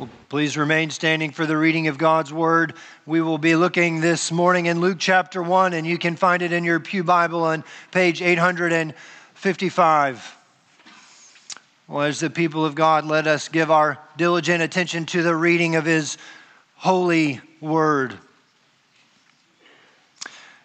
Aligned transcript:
Well, 0.00 0.08
please 0.30 0.56
remain 0.56 0.88
standing 0.88 1.30
for 1.30 1.44
the 1.44 1.58
reading 1.58 1.88
of 1.88 1.98
God's 1.98 2.32
word. 2.32 2.72
We 3.04 3.20
will 3.20 3.36
be 3.36 3.54
looking 3.54 4.00
this 4.00 4.32
morning 4.32 4.64
in 4.64 4.80
Luke 4.80 4.96
chapter 4.98 5.42
1, 5.42 5.74
and 5.74 5.86
you 5.86 5.98
can 5.98 6.16
find 6.16 6.40
it 6.40 6.54
in 6.54 6.64
your 6.64 6.80
Pew 6.80 7.04
Bible 7.04 7.44
on 7.44 7.64
page 7.90 8.22
855. 8.22 10.36
Well, 11.86 12.06
as 12.06 12.18
the 12.18 12.30
people 12.30 12.64
of 12.64 12.74
God, 12.74 13.04
let 13.04 13.26
us 13.26 13.50
give 13.50 13.70
our 13.70 13.98
diligent 14.16 14.62
attention 14.62 15.04
to 15.04 15.22
the 15.22 15.36
reading 15.36 15.76
of 15.76 15.84
his 15.84 16.16
holy 16.76 17.42
word. 17.60 18.16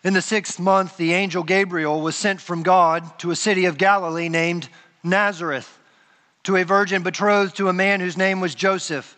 In 0.05 0.13
the 0.13 0.21
sixth 0.21 0.61
month, 0.61 0.95
the 0.95 1.11
angel 1.11 1.43
Gabriel 1.43 1.99
was 1.99 2.15
sent 2.15 2.39
from 2.39 2.63
God 2.63 3.19
to 3.19 3.31
a 3.31 3.35
city 3.35 3.65
of 3.65 3.77
Galilee 3.77 4.29
named 4.29 4.69
Nazareth 5.03 5.77
to 6.43 6.55
a 6.55 6.63
virgin 6.63 7.03
betrothed 7.03 7.57
to 7.57 7.67
a 7.67 7.73
man 7.73 7.99
whose 7.99 8.15
name 8.15 8.39
was 8.39 8.55
Joseph 8.55 9.17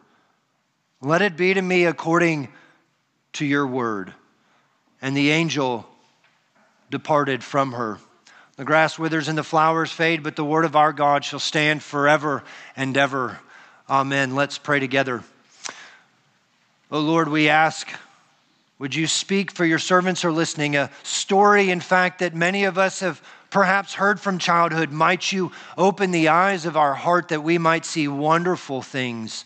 Let 1.01 1.23
it 1.23 1.35
be 1.35 1.53
to 1.53 1.61
me 1.61 1.85
according 1.85 2.49
to 3.33 3.45
your 3.45 3.65
word. 3.65 4.13
And 5.01 5.17
the 5.17 5.31
angel 5.31 5.87
departed 6.91 7.43
from 7.43 7.71
her. 7.71 7.97
The 8.57 8.65
grass 8.65 8.99
withers 8.99 9.27
and 9.27 9.35
the 9.35 9.43
flowers 9.43 9.91
fade, 9.91 10.21
but 10.21 10.35
the 10.35 10.45
word 10.45 10.63
of 10.63 10.75
our 10.75 10.93
God 10.93 11.25
shall 11.25 11.39
stand 11.39 11.81
forever 11.81 12.43
and 12.75 12.95
ever. 12.95 13.39
Amen. 13.89 14.35
Let's 14.35 14.59
pray 14.59 14.79
together. 14.79 15.23
Oh 16.91 16.99
Lord, 16.99 17.29
we 17.29 17.49
ask, 17.49 17.89
would 18.77 18.93
you 18.93 19.07
speak 19.07 19.49
for 19.51 19.65
your 19.65 19.79
servants 19.79 20.23
are 20.23 20.31
listening? 20.31 20.75
A 20.75 20.91
story, 21.01 21.71
in 21.71 21.79
fact, 21.79 22.19
that 22.19 22.35
many 22.35 22.65
of 22.65 22.77
us 22.77 22.99
have 22.99 23.21
perhaps 23.49 23.95
heard 23.95 24.19
from 24.19 24.37
childhood. 24.37 24.91
Might 24.91 25.31
you 25.31 25.51
open 25.77 26.11
the 26.11 26.27
eyes 26.27 26.67
of 26.67 26.77
our 26.77 26.93
heart 26.93 27.29
that 27.29 27.41
we 27.41 27.57
might 27.57 27.85
see 27.85 28.07
wonderful 28.07 28.83
things 28.83 29.45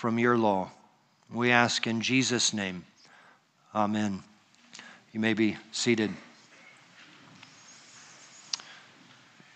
from 0.00 0.18
your 0.18 0.38
law. 0.38 0.70
We 1.30 1.50
ask 1.50 1.86
in 1.86 2.00
Jesus' 2.00 2.54
name. 2.54 2.86
Amen. 3.74 4.22
You 5.12 5.20
may 5.20 5.34
be 5.34 5.58
seated. 5.72 6.10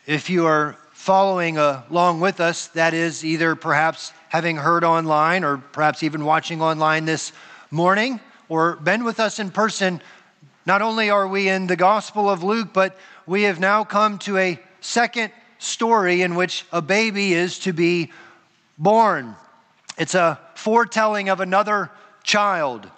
If 0.04 0.28
you 0.28 0.44
are 0.44 0.76
following 0.92 1.56
along 1.56 2.20
with 2.20 2.40
us, 2.40 2.66
that 2.68 2.92
is 2.92 3.24
either 3.24 3.56
perhaps 3.56 4.12
having 4.28 4.58
heard 4.58 4.84
online 4.84 5.44
or 5.44 5.56
perhaps 5.56 6.02
even 6.02 6.26
watching 6.26 6.60
online 6.60 7.06
this 7.06 7.32
morning 7.70 8.20
or 8.50 8.76
been 8.76 9.02
with 9.02 9.20
us 9.20 9.38
in 9.38 9.50
person, 9.50 9.98
not 10.66 10.82
only 10.82 11.08
are 11.08 11.26
we 11.26 11.48
in 11.48 11.66
the 11.66 11.76
Gospel 11.76 12.28
of 12.28 12.44
Luke, 12.44 12.68
but 12.74 12.98
we 13.24 13.44
have 13.44 13.60
now 13.60 13.82
come 13.82 14.18
to 14.18 14.36
a 14.36 14.60
second 14.82 15.32
story 15.58 16.20
in 16.20 16.34
which 16.34 16.66
a 16.70 16.82
baby 16.82 17.32
is 17.32 17.58
to 17.60 17.72
be 17.72 18.12
born. 18.76 19.36
It's 19.96 20.14
a 20.14 20.38
foretelling 20.54 21.28
of 21.28 21.40
another 21.40 21.90
child. 22.22 22.88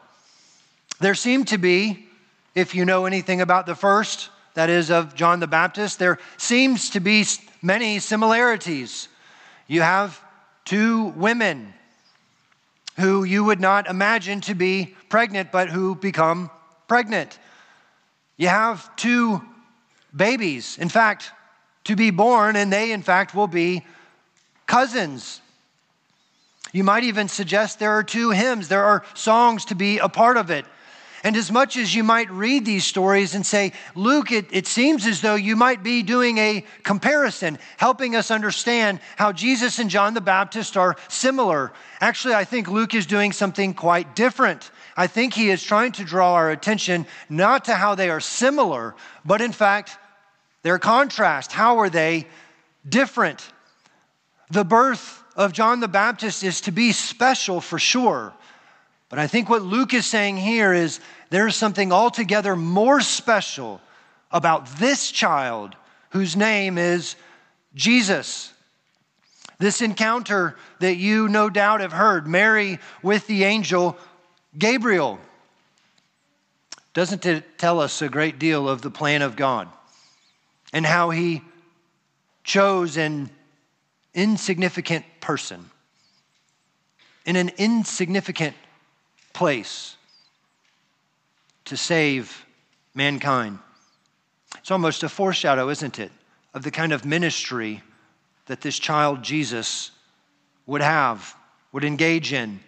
There 1.01 1.15
seem 1.15 1.45
to 1.47 1.59
be, 1.59 2.09
if 2.55 2.75
you 2.75 2.85
know 2.85 3.07
anything 3.07 3.41
about 3.41 3.67
the 3.67 3.75
first, 3.75 4.31
that 4.55 4.71
is 4.71 4.91
of 4.91 5.15
John 5.15 5.41
the 5.41 5.47
Baptist, 5.47 5.99
there 5.99 6.19
seems 6.39 6.91
to 6.91 7.01
be 7.01 7.25
many 7.61 7.99
similarities. 7.99 9.09
You 9.67 9.83
have 9.83 10.19
two 10.65 11.09
women 11.09 11.75
who 12.99 13.25
you 13.25 13.45
would 13.45 13.61
not 13.61 13.89
imagine 13.89 14.41
to 14.43 14.55
be 14.55 14.95
pregnant, 15.11 15.53
but 15.53 15.69
who 15.69 15.95
become 15.95 16.51
pregnant. 16.89 17.39
You 18.39 18.49
have 18.49 18.95
two 18.97 19.43
babies, 20.15 20.79
in 20.79 20.89
fact, 20.89 21.31
to 21.85 21.95
be 21.95 22.11
born, 22.11 22.57
and 22.57 22.73
they, 22.73 22.93
in 22.93 23.03
fact, 23.03 23.35
will 23.35 23.47
be 23.47 23.85
cousins. 24.67 25.43
You 26.77 26.85
might 26.85 27.05
even 27.05 27.29
suggest 27.29 27.79
there 27.79 27.93
are 27.93 28.03
two 28.03 28.33
hymns, 28.33 28.69
there 28.69 28.85
are 28.85 29.03
songs 29.15 29.65
to 29.67 29.75
be 29.75 29.97
a 29.97 30.11
part 30.11 30.37
of 30.37 30.51
it. 30.51 30.67
And 31.25 31.35
as 31.35 31.51
much 31.51 31.79
as 31.79 31.95
you 31.95 32.05
might 32.05 32.31
read 32.31 32.67
these 32.67 32.85
stories 32.85 33.35
and 33.35 33.47
say, 33.47 33.73
Luke, 33.95 34.31
it, 34.31 34.49
it 34.51 34.67
seems 34.67 35.07
as 35.07 35.23
though 35.23 35.37
you 35.37 35.57
might 35.57 35.83
be 35.83 36.03
doing 36.03 36.37
a 36.37 36.67
comparison, 36.83 37.59
helping 37.79 38.15
us 38.15 38.31
understand 38.31 39.01
how 39.17 39.33
Jesus 39.33 39.79
and 39.79 39.89
John 39.89 40.13
the 40.13 40.21
Baptist 40.21 40.77
are 40.77 40.97
similar. 41.09 41.73
Actually, 41.99 42.35
I 42.35 42.45
think 42.45 42.69
Luke 42.69 42.95
is 42.95 43.07
doing 43.07 43.33
something 43.33 43.73
quite 43.73 44.15
different. 44.15 44.71
I 44.99 45.07
think 45.07 45.33
he 45.33 45.49
is 45.49 45.63
trying 45.63 45.93
to 45.93 46.05
draw 46.05 46.35
our 46.35 46.51
attention 46.51 47.07
not 47.31 47.65
to 47.65 47.75
how 47.75 47.95
they 47.95 48.11
are 48.11 48.21
similar, 48.21 48.95
but 49.25 49.41
in 49.41 49.53
fact, 49.53 49.97
their 50.63 50.79
contrast. 50.79 51.53
How 51.53 51.79
are 51.79 51.89
they 51.89 52.27
different? 52.87 53.51
The 54.51 54.63
birth 54.63 55.23
of 55.37 55.53
John 55.53 55.81
the 55.81 55.89
Baptist 55.89 56.43
is 56.43 56.63
to 56.63 56.73
be 56.73 56.93
special 56.93 57.61
for 57.61 57.79
sure. 57.79 58.33
But 59.09 59.19
I 59.19 59.27
think 59.27 59.49
what 59.49 59.63
Luke 59.63 59.95
is 59.95 60.07
saying 60.07 60.39
here 60.39 60.73
is 60.73 60.99
there's 61.31 61.55
something 61.55 61.93
altogether 61.93 62.57
more 62.57 63.01
special 63.01 63.81
about 64.33 64.67
this 64.79 65.11
child 65.11 65.77
whose 66.11 66.37
name 66.37 66.79
is 66.79 67.15
Jesus. 67.75 68.53
This 69.59 69.81
encounter 69.81 70.57
that 70.81 70.97
you 70.97 71.29
no 71.29 71.49
doubt 71.49 71.81
have 71.81 71.93
heard, 71.93 72.27
Mary 72.27 72.79
with 73.03 73.27
the 73.27 73.45
angel 73.45 73.97
Gabriel, 74.59 75.19
doesn't 76.95 77.27
it 77.27 77.59
tell 77.59 77.81
us 77.81 78.01
a 78.01 78.09
great 78.09 78.39
deal 78.39 78.69
of 78.69 78.81
the 78.81 78.91
plan 78.91 79.21
of 79.21 79.37
God 79.37 79.69
and 80.73 80.85
how 80.85 81.11
he 81.11 81.43
chose 82.43 82.97
and 82.97 83.29
insignificant 84.17 85.05
person 85.21 85.71
in 87.25 87.37
an 87.37 87.51
insignificant 87.59 88.57
place 89.33 89.97
to 91.67 91.77
save 91.77 92.45
mankind. 92.95 93.59
It's 94.59 94.71
almost 94.71 95.03
a 95.03 95.09
foreshadow, 95.09 95.69
isn't 95.69 95.99
it, 95.99 96.11
of 96.55 96.63
the 96.63 96.71
kind 96.71 96.93
of 96.93 97.05
ministry 97.05 97.83
that 98.47 98.63
this 98.63 98.79
child 98.79 99.23
Jesus 99.23 99.91
would 100.65 100.81
have, 100.81 101.37
would 101.73 101.85
engage 101.85 102.33
in. 102.33 102.61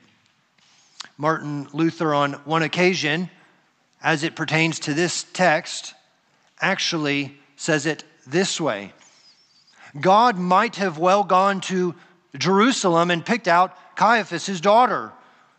Martin 1.16 1.68
Luther, 1.72 2.12
on 2.12 2.34
one 2.44 2.62
occasion, 2.62 3.30
as 4.02 4.22
it 4.22 4.36
pertains 4.36 4.80
to 4.80 4.94
this 4.94 5.24
text, 5.32 5.94
actually 6.60 7.38
says 7.56 7.86
it 7.86 8.04
this 8.26 8.60
way 8.60 8.92
God 10.00 10.38
might 10.38 10.76
have 10.76 10.98
well 10.98 11.24
gone 11.24 11.60
to 11.62 11.94
Jerusalem 12.36 13.10
and 13.10 13.24
picked 13.24 13.48
out 13.48 13.76
Caiaphas, 13.96 14.46
his 14.46 14.60
daughter, 14.60 15.12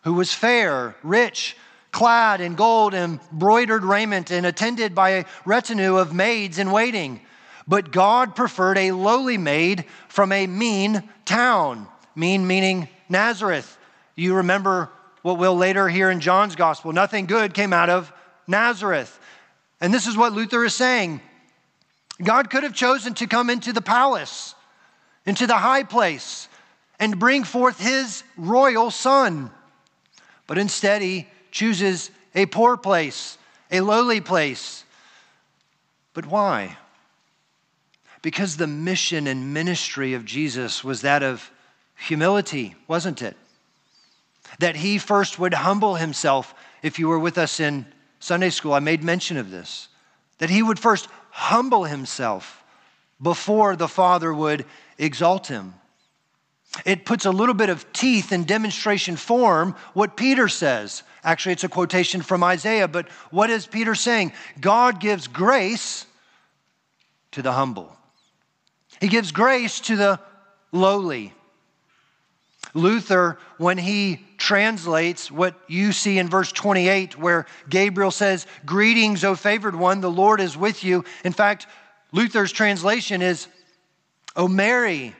who 0.03 0.13
was 0.13 0.33
fair, 0.33 0.95
rich, 1.03 1.57
clad 1.91 2.41
in 2.41 2.55
gold 2.55 2.93
and 2.93 3.19
embroidered 3.31 3.83
raiment, 3.83 4.31
and 4.31 4.45
attended 4.45 4.95
by 4.95 5.09
a 5.09 5.25
retinue 5.45 5.97
of 5.97 6.13
maids 6.13 6.59
in 6.59 6.71
waiting. 6.71 7.21
But 7.67 7.91
God 7.91 8.35
preferred 8.35 8.77
a 8.77 8.91
lowly 8.91 9.37
maid 9.37 9.85
from 10.07 10.31
a 10.31 10.47
mean 10.47 11.07
town. 11.25 11.87
Mean 12.15 12.47
meaning 12.47 12.89
Nazareth. 13.07 13.77
You 14.15 14.35
remember 14.35 14.89
what 15.21 15.37
we'll 15.37 15.55
later 15.55 15.87
hear 15.87 16.09
in 16.09 16.19
John's 16.19 16.55
gospel. 16.55 16.91
Nothing 16.93 17.25
good 17.25 17.53
came 17.53 17.73
out 17.73 17.89
of 17.89 18.11
Nazareth. 18.47 19.19
And 19.81 19.93
this 19.93 20.07
is 20.07 20.17
what 20.17 20.33
Luther 20.33 20.63
is 20.65 20.75
saying 20.75 21.21
God 22.21 22.49
could 22.49 22.63
have 22.63 22.73
chosen 22.73 23.13
to 23.15 23.27
come 23.27 23.49
into 23.49 23.71
the 23.71 23.81
palace, 23.81 24.55
into 25.25 25.47
the 25.47 25.57
high 25.57 25.83
place, 25.83 26.49
and 26.99 27.17
bring 27.19 27.43
forth 27.43 27.79
his 27.79 28.23
royal 28.35 28.91
son. 28.91 29.51
But 30.47 30.57
instead, 30.57 31.01
he 31.01 31.27
chooses 31.51 32.11
a 32.35 32.45
poor 32.45 32.75
place, 32.75 33.37
a 33.71 33.81
lowly 33.81 34.19
place. 34.19 34.83
But 36.13 36.25
why? 36.25 36.77
Because 38.21 38.57
the 38.57 38.67
mission 38.67 39.27
and 39.27 39.53
ministry 39.53 40.13
of 40.13 40.25
Jesus 40.25 40.83
was 40.83 41.01
that 41.01 41.23
of 41.23 41.49
humility, 41.95 42.75
wasn't 42.87 43.21
it? 43.21 43.37
That 44.59 44.75
he 44.75 44.97
first 44.97 45.39
would 45.39 45.53
humble 45.53 45.95
himself. 45.95 46.53
If 46.81 46.99
you 46.99 47.07
were 47.07 47.19
with 47.19 47.37
us 47.37 47.59
in 47.59 47.85
Sunday 48.19 48.49
school, 48.49 48.73
I 48.73 48.79
made 48.79 49.03
mention 49.03 49.37
of 49.37 49.51
this. 49.51 49.87
That 50.39 50.49
he 50.49 50.63
would 50.63 50.79
first 50.79 51.07
humble 51.31 51.83
himself 51.85 52.63
before 53.21 53.75
the 53.75 53.87
Father 53.87 54.33
would 54.33 54.65
exalt 54.97 55.47
him. 55.47 55.73
It 56.85 57.05
puts 57.05 57.25
a 57.25 57.31
little 57.31 57.55
bit 57.55 57.69
of 57.69 57.91
teeth 57.93 58.31
in 58.31 58.43
demonstration 58.43 59.15
form 59.15 59.75
what 59.93 60.15
Peter 60.15 60.47
says. 60.47 61.03
Actually, 61.23 61.53
it's 61.53 61.63
a 61.63 61.69
quotation 61.69 62.21
from 62.21 62.43
Isaiah, 62.43 62.87
but 62.87 63.09
what 63.31 63.49
is 63.49 63.65
Peter 63.65 63.95
saying? 63.95 64.33
God 64.59 64.99
gives 64.99 65.27
grace 65.27 66.05
to 67.31 67.41
the 67.41 67.51
humble, 67.51 67.95
He 69.01 69.07
gives 69.07 69.31
grace 69.31 69.79
to 69.81 69.95
the 69.95 70.19
lowly. 70.71 71.33
Luther, 72.73 73.37
when 73.57 73.77
he 73.77 74.25
translates 74.37 75.31
what 75.31 75.59
you 75.67 75.91
see 75.91 76.19
in 76.19 76.29
verse 76.29 76.51
28, 76.51 77.17
where 77.17 77.45
Gabriel 77.67 78.11
says, 78.11 78.45
Greetings, 78.65 79.23
O 79.23 79.35
favored 79.35 79.75
one, 79.75 80.01
the 80.01 80.11
Lord 80.11 80.39
is 80.39 80.55
with 80.55 80.83
you. 80.83 81.03
In 81.23 81.33
fact, 81.33 81.67
Luther's 82.11 82.51
translation 82.51 83.21
is, 83.21 83.47
O 84.35 84.47
Mary, 84.47 85.15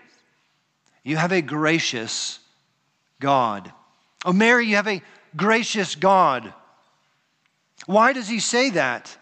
you 1.04 1.18
have 1.18 1.32
a 1.32 1.42
gracious 1.42 2.40
God. 3.20 3.72
O 4.26 4.34
Mary, 4.34 4.68
you 4.68 4.76
have 4.76 4.88
a 4.88 5.02
gracious 5.36 5.96
God. 5.96 6.54
Why 7.86 8.14
does 8.14 8.28
he 8.28 8.40
say 8.40 8.72
that? 8.72 9.16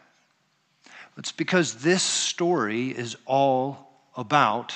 It's 1.18 1.32
because 1.32 1.76
this 1.76 2.04
story 2.04 2.90
is 2.90 3.16
all 3.26 3.90
about 4.16 4.74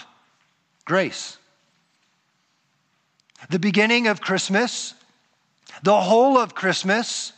grace. 0.86 1.38
The 3.50 3.60
beginning 3.60 4.08
of 4.08 4.22
Christmas, 4.22 4.94
the 5.84 6.00
whole 6.00 6.38
of 6.38 6.54
Christmas, 6.54 7.34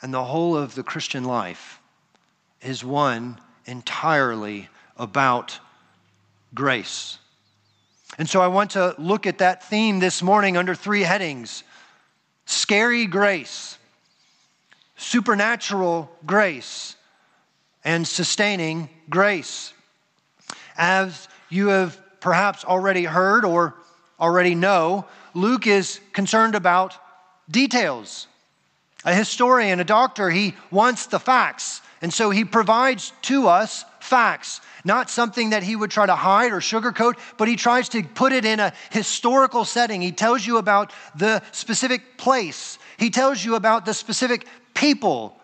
and 0.00 0.12
the 0.12 0.24
whole 0.24 0.56
of 0.56 0.74
the 0.74 0.82
Christian 0.82 1.24
life 1.24 1.80
is 2.62 2.84
one 2.84 3.38
entirely 3.66 4.68
about 4.96 5.58
grace. 6.54 7.18
And 8.18 8.28
so 8.28 8.40
I 8.40 8.46
want 8.46 8.70
to 8.72 8.94
look 8.98 9.26
at 9.26 9.38
that 9.38 9.64
theme 9.64 9.98
this 9.98 10.22
morning 10.22 10.56
under 10.56 10.74
three 10.74 11.02
headings 11.02 11.64
scary 12.46 13.06
grace, 13.06 13.78
supernatural 14.96 16.10
grace, 16.24 16.96
and 17.84 18.06
sustaining 18.06 18.88
grace. 19.08 19.72
As 20.76 21.28
you 21.48 21.68
have 21.68 21.98
perhaps 22.20 22.64
already 22.64 23.04
heard 23.04 23.44
or 23.44 23.74
already 24.20 24.54
know, 24.54 25.06
Luke 25.34 25.66
is 25.66 26.00
concerned 26.12 26.54
about 26.54 26.94
details. 27.50 28.26
A 29.04 29.14
historian, 29.14 29.80
a 29.80 29.84
doctor, 29.84 30.30
he 30.30 30.54
wants 30.70 31.06
the 31.06 31.18
facts. 31.18 31.80
And 32.00 32.12
so 32.12 32.30
he 32.30 32.44
provides 32.44 33.12
to 33.22 33.48
us 33.48 33.84
facts 34.00 34.60
not 34.84 35.08
something 35.08 35.50
that 35.50 35.62
he 35.62 35.74
would 35.74 35.90
try 35.90 36.06
to 36.06 36.14
hide 36.14 36.52
or 36.52 36.60
sugarcoat, 36.60 37.16
but 37.38 37.48
he 37.48 37.56
tries 37.56 37.88
to 37.90 38.02
put 38.02 38.32
it 38.32 38.44
in 38.44 38.60
a 38.60 38.72
historical 38.90 39.64
setting. 39.64 40.02
He 40.02 40.12
tells 40.12 40.46
you 40.46 40.58
about 40.58 40.92
the 41.16 41.42
specific 41.52 42.18
place, 42.18 42.78
he 42.98 43.10
tells 43.10 43.44
you 43.44 43.54
about 43.54 43.86
the 43.86 43.94
specific 43.94 44.46
people. 44.74 45.36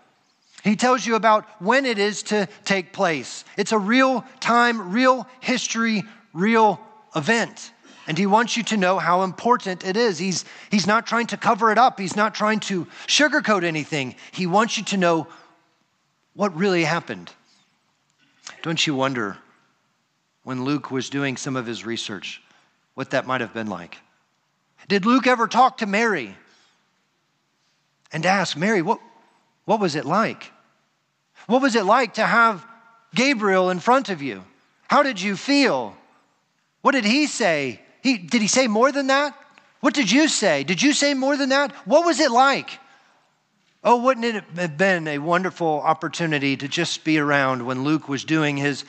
He 0.62 0.76
tells 0.76 1.06
you 1.06 1.14
about 1.14 1.46
when 1.58 1.86
it 1.86 1.98
is 1.98 2.22
to 2.24 2.46
take 2.66 2.92
place. 2.92 3.46
It's 3.56 3.72
a 3.72 3.78
real 3.78 4.26
time, 4.40 4.92
real 4.92 5.26
history, 5.40 6.02
real 6.34 6.78
event. 7.16 7.72
And 8.10 8.18
he 8.18 8.26
wants 8.26 8.56
you 8.56 8.64
to 8.64 8.76
know 8.76 8.98
how 8.98 9.22
important 9.22 9.84
it 9.84 9.96
is. 9.96 10.18
He's, 10.18 10.44
he's 10.68 10.84
not 10.84 11.06
trying 11.06 11.28
to 11.28 11.36
cover 11.36 11.70
it 11.70 11.78
up, 11.78 12.00
he's 12.00 12.16
not 12.16 12.34
trying 12.34 12.58
to 12.62 12.88
sugarcoat 13.06 13.62
anything. 13.62 14.16
He 14.32 14.48
wants 14.48 14.76
you 14.76 14.82
to 14.86 14.96
know 14.96 15.28
what 16.34 16.52
really 16.56 16.82
happened. 16.82 17.30
Don't 18.62 18.84
you 18.84 18.96
wonder 18.96 19.38
when 20.42 20.64
Luke 20.64 20.90
was 20.90 21.08
doing 21.08 21.36
some 21.36 21.54
of 21.54 21.66
his 21.66 21.86
research 21.86 22.42
what 22.94 23.10
that 23.10 23.28
might 23.28 23.42
have 23.42 23.54
been 23.54 23.68
like? 23.68 23.96
Did 24.88 25.06
Luke 25.06 25.28
ever 25.28 25.46
talk 25.46 25.78
to 25.78 25.86
Mary 25.86 26.36
and 28.12 28.26
ask, 28.26 28.56
Mary, 28.56 28.82
what, 28.82 28.98
what 29.66 29.78
was 29.78 29.94
it 29.94 30.04
like? 30.04 30.50
What 31.46 31.62
was 31.62 31.76
it 31.76 31.84
like 31.84 32.14
to 32.14 32.26
have 32.26 32.66
Gabriel 33.14 33.70
in 33.70 33.78
front 33.78 34.08
of 34.08 34.20
you? 34.20 34.42
How 34.88 35.04
did 35.04 35.22
you 35.22 35.36
feel? 35.36 35.96
What 36.82 36.90
did 36.90 37.04
he 37.04 37.28
say? 37.28 37.82
He, 38.02 38.18
did 38.18 38.42
he 38.42 38.48
say 38.48 38.66
more 38.66 38.92
than 38.92 39.08
that? 39.08 39.36
What 39.80 39.94
did 39.94 40.10
you 40.10 40.28
say? 40.28 40.64
Did 40.64 40.82
you 40.82 40.92
say 40.92 41.14
more 41.14 41.36
than 41.36 41.48
that? 41.50 41.72
What 41.86 42.04
was 42.04 42.20
it 42.20 42.30
like? 42.30 42.78
Oh, 43.82 44.02
wouldn't 44.02 44.26
it 44.26 44.44
have 44.56 44.76
been 44.76 45.08
a 45.08 45.18
wonderful 45.18 45.80
opportunity 45.80 46.56
to 46.56 46.68
just 46.68 47.02
be 47.02 47.18
around 47.18 47.64
when 47.64 47.82
Luke 47.82 48.08
was 48.08 48.24
doing 48.24 48.58
his 48.58 48.84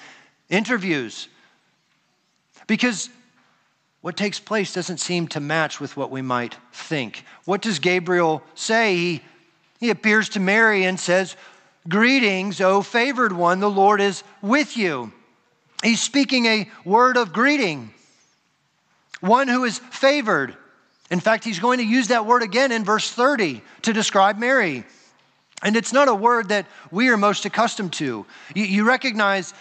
interviews? 0.50 1.30
Because 2.68 3.10
what 4.02 4.18
takes 4.18 4.40
place 4.40 4.74
doesn't 4.74 5.00
seem 5.00 5.28
to 5.30 5.40
match 5.40 5.80
with 5.80 5.96
what 5.96 6.12
we 6.12 6.22
might 6.22 6.58
think. 6.74 7.24
What 7.46 7.62
does 7.62 7.80
Gabriel 7.80 8.44
say? 8.56 8.96
He, 8.96 9.22
he 9.80 9.90
appears 9.92 10.30
to 10.30 10.40
Mary 10.40 10.86
and 10.86 11.00
says, 11.00 11.36
Greetings, 11.88 12.62
O 12.62 12.82
favored 12.82 13.32
one, 13.32 13.60
the 13.60 13.70
Lord 13.70 14.02
is 14.02 14.24
with 14.42 14.76
you. 14.76 15.12
He's 15.84 16.02
speaking 16.02 16.46
a 16.46 16.70
word 16.86 17.18
of 17.18 17.34
greeting, 17.34 17.94
one 19.22 19.48
who 19.48 19.64
is 19.64 19.80
favored. 19.80 20.56
In 21.10 21.20
fact, 21.20 21.44
he's 21.44 21.60
going 21.60 21.80
to 21.80 21.86
use 21.86 22.10
that 22.10 22.26
word 22.26 22.44
again 22.44 22.72
in 22.72 22.84
verse 22.84 23.10
30 23.10 23.62
to 23.84 23.94
describe 23.94 24.38
Mary. 24.38 24.84
And 25.64 25.76
it's 25.76 25.94
not 25.94 26.08
a 26.08 26.16
word 26.16 26.50
that 26.50 26.66
we 26.90 27.10
are 27.10 27.18
most 27.18 27.46
accustomed 27.46 27.94
to. 27.94 28.26
You, 28.56 28.64
you, 28.64 28.88
recognize 28.88 29.54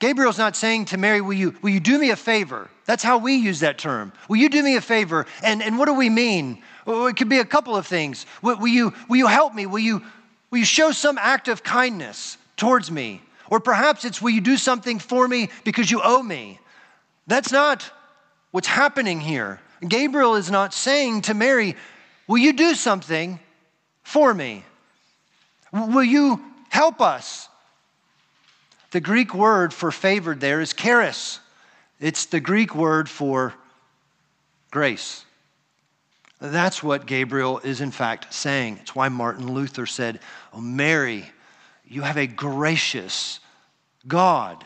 Gabriel's 0.00 0.38
not 0.38 0.56
saying 0.56 0.86
to 0.86 0.96
Mary, 0.96 1.20
will 1.20 1.34
you, 1.34 1.54
will 1.62 1.70
you 1.70 1.80
do 1.80 1.98
me 1.98 2.10
a 2.10 2.16
favor? 2.16 2.68
That's 2.84 3.02
how 3.02 3.18
we 3.18 3.34
use 3.34 3.60
that 3.60 3.78
term. 3.78 4.12
Will 4.28 4.38
you 4.38 4.48
do 4.48 4.62
me 4.62 4.76
a 4.76 4.80
favor? 4.80 5.26
And, 5.42 5.62
and 5.62 5.78
what 5.78 5.86
do 5.86 5.94
we 5.94 6.10
mean? 6.10 6.62
Well, 6.84 7.06
it 7.06 7.16
could 7.16 7.28
be 7.28 7.38
a 7.38 7.44
couple 7.44 7.76
of 7.76 7.86
things. 7.86 8.26
Will, 8.42 8.58
will, 8.58 8.68
you, 8.68 8.92
will 9.08 9.16
you 9.16 9.26
help 9.26 9.54
me? 9.54 9.66
Will 9.66 9.78
you, 9.78 10.02
will 10.50 10.58
you 10.58 10.64
show 10.64 10.90
some 10.90 11.18
act 11.18 11.48
of 11.48 11.62
kindness 11.62 12.38
towards 12.56 12.90
me? 12.90 13.22
Or 13.48 13.60
perhaps 13.60 14.04
it's, 14.04 14.20
will 14.20 14.30
you 14.30 14.40
do 14.40 14.56
something 14.56 14.98
for 14.98 15.28
me 15.28 15.50
because 15.62 15.90
you 15.90 16.00
owe 16.02 16.22
me? 16.22 16.58
That's 17.28 17.52
not 17.52 17.90
what's 18.56 18.66
happening 18.66 19.20
here. 19.20 19.60
Gabriel 19.86 20.34
is 20.34 20.50
not 20.50 20.72
saying 20.72 21.20
to 21.20 21.34
Mary, 21.34 21.76
Will 22.26 22.38
you 22.38 22.54
do 22.54 22.74
something 22.74 23.38
for 24.02 24.32
me? 24.32 24.64
Will 25.74 26.02
you 26.02 26.42
help 26.70 27.02
us? 27.02 27.50
The 28.92 29.00
Greek 29.02 29.34
word 29.34 29.74
for 29.74 29.92
favored 29.92 30.40
there 30.40 30.62
is 30.62 30.72
charis. 30.72 31.38
It's 32.00 32.24
the 32.24 32.40
Greek 32.40 32.74
word 32.74 33.10
for 33.10 33.52
grace. 34.70 35.26
That's 36.40 36.82
what 36.82 37.04
Gabriel 37.04 37.58
is, 37.58 37.82
in 37.82 37.90
fact, 37.90 38.32
saying. 38.32 38.78
It's 38.80 38.94
why 38.94 39.10
Martin 39.10 39.52
Luther 39.52 39.84
said, 39.84 40.18
Oh, 40.54 40.62
Mary, 40.62 41.26
you 41.86 42.00
have 42.00 42.16
a 42.16 42.26
gracious 42.26 43.38
God. 44.08 44.64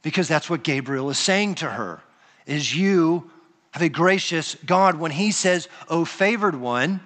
Because 0.00 0.26
that's 0.26 0.48
what 0.48 0.62
Gabriel 0.62 1.10
is 1.10 1.18
saying 1.18 1.56
to 1.56 1.66
her, 1.66 2.00
is 2.46 2.74
you 2.74 3.30
have 3.72 3.82
a 3.82 3.88
gracious 3.88 4.56
God 4.66 4.96
when 4.98 5.10
he 5.10 5.32
says, 5.32 5.68
O 5.88 6.04
favored 6.04 6.54
one, 6.54 7.00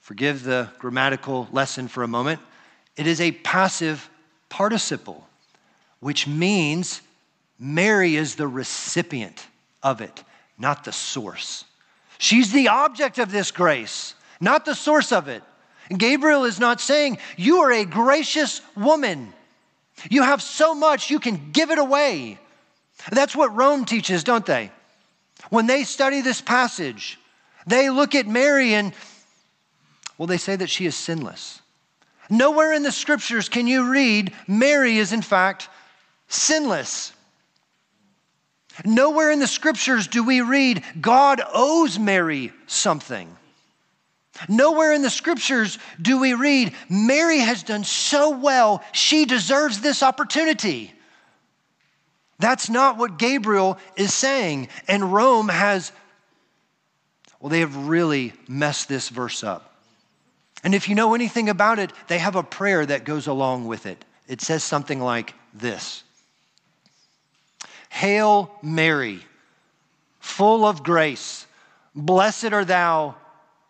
forgive 0.00 0.42
the 0.42 0.68
grammatical 0.78 1.48
lesson 1.52 1.88
for 1.88 2.02
a 2.02 2.08
moment, 2.08 2.40
it 2.96 3.06
is 3.06 3.20
a 3.20 3.32
passive 3.32 4.10
participle, 4.48 5.26
which 6.00 6.26
means 6.26 7.00
Mary 7.58 8.16
is 8.16 8.34
the 8.34 8.48
recipient 8.48 9.46
of 9.82 10.00
it, 10.00 10.24
not 10.58 10.84
the 10.84 10.92
source. 10.92 11.64
She's 12.18 12.52
the 12.52 12.68
object 12.68 13.18
of 13.18 13.30
this 13.30 13.50
grace, 13.50 14.14
not 14.40 14.64
the 14.64 14.74
source 14.74 15.12
of 15.12 15.28
it. 15.28 15.42
And 15.88 15.98
Gabriel 15.98 16.44
is 16.44 16.58
not 16.58 16.80
saying, 16.80 17.18
You 17.36 17.58
are 17.58 17.72
a 17.72 17.84
gracious 17.84 18.60
woman. 18.76 19.32
You 20.10 20.22
have 20.22 20.42
so 20.42 20.74
much, 20.74 21.10
you 21.10 21.20
can 21.20 21.50
give 21.52 21.70
it 21.70 21.78
away. 21.78 22.38
That's 23.10 23.34
what 23.34 23.54
Rome 23.54 23.84
teaches, 23.84 24.24
don't 24.24 24.46
they? 24.46 24.70
When 25.50 25.66
they 25.66 25.84
study 25.84 26.20
this 26.20 26.40
passage, 26.40 27.18
they 27.66 27.90
look 27.90 28.14
at 28.14 28.26
Mary 28.26 28.74
and, 28.74 28.92
well, 30.18 30.26
they 30.26 30.38
say 30.38 30.56
that 30.56 30.70
she 30.70 30.86
is 30.86 30.94
sinless. 30.94 31.60
Nowhere 32.30 32.72
in 32.72 32.82
the 32.82 32.92
scriptures 32.92 33.48
can 33.48 33.66
you 33.66 33.90
read 33.90 34.32
Mary 34.46 34.98
is, 34.98 35.12
in 35.12 35.22
fact, 35.22 35.68
sinless. 36.28 37.12
Nowhere 38.84 39.30
in 39.30 39.38
the 39.38 39.46
scriptures 39.46 40.06
do 40.06 40.24
we 40.24 40.40
read 40.40 40.82
God 41.00 41.42
owes 41.52 41.98
Mary 41.98 42.52
something. 42.66 43.36
Nowhere 44.48 44.92
in 44.92 45.02
the 45.02 45.10
scriptures 45.10 45.78
do 46.00 46.18
we 46.18 46.32
read 46.34 46.74
Mary 46.88 47.38
has 47.38 47.62
done 47.62 47.84
so 47.84 48.30
well, 48.30 48.82
she 48.92 49.26
deserves 49.26 49.80
this 49.80 50.02
opportunity. 50.02 50.94
That's 52.42 52.68
not 52.68 52.98
what 52.98 53.20
Gabriel 53.20 53.78
is 53.94 54.12
saying. 54.12 54.66
And 54.88 55.12
Rome 55.12 55.48
has, 55.48 55.92
well, 57.38 57.50
they 57.50 57.60
have 57.60 57.86
really 57.86 58.32
messed 58.48 58.88
this 58.88 59.10
verse 59.10 59.44
up. 59.44 59.76
And 60.64 60.74
if 60.74 60.88
you 60.88 60.96
know 60.96 61.14
anything 61.14 61.48
about 61.48 61.78
it, 61.78 61.92
they 62.08 62.18
have 62.18 62.34
a 62.34 62.42
prayer 62.42 62.84
that 62.84 63.04
goes 63.04 63.28
along 63.28 63.68
with 63.68 63.86
it. 63.86 64.04
It 64.26 64.40
says 64.40 64.64
something 64.64 65.00
like 65.00 65.34
this 65.54 66.02
Hail 67.90 68.50
Mary, 68.60 69.20
full 70.18 70.66
of 70.66 70.82
grace, 70.82 71.46
blessed 71.94 72.52
are 72.52 72.64
thou 72.64 73.14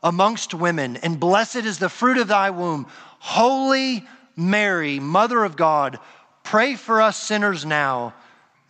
amongst 0.02 0.54
women, 0.54 0.96
and 0.96 1.20
blessed 1.20 1.56
is 1.56 1.78
the 1.78 1.90
fruit 1.90 2.16
of 2.16 2.28
thy 2.28 2.48
womb. 2.48 2.86
Holy 3.18 4.06
Mary, 4.34 4.98
Mother 4.98 5.44
of 5.44 5.56
God, 5.56 5.98
pray 6.42 6.74
for 6.74 7.02
us 7.02 7.18
sinners 7.18 7.66
now 7.66 8.14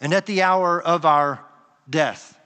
and 0.03 0.13
at 0.13 0.27
the 0.27 0.43
hour 0.43 0.83
of 0.83 1.07
our 1.07 1.41
death. 1.89 2.39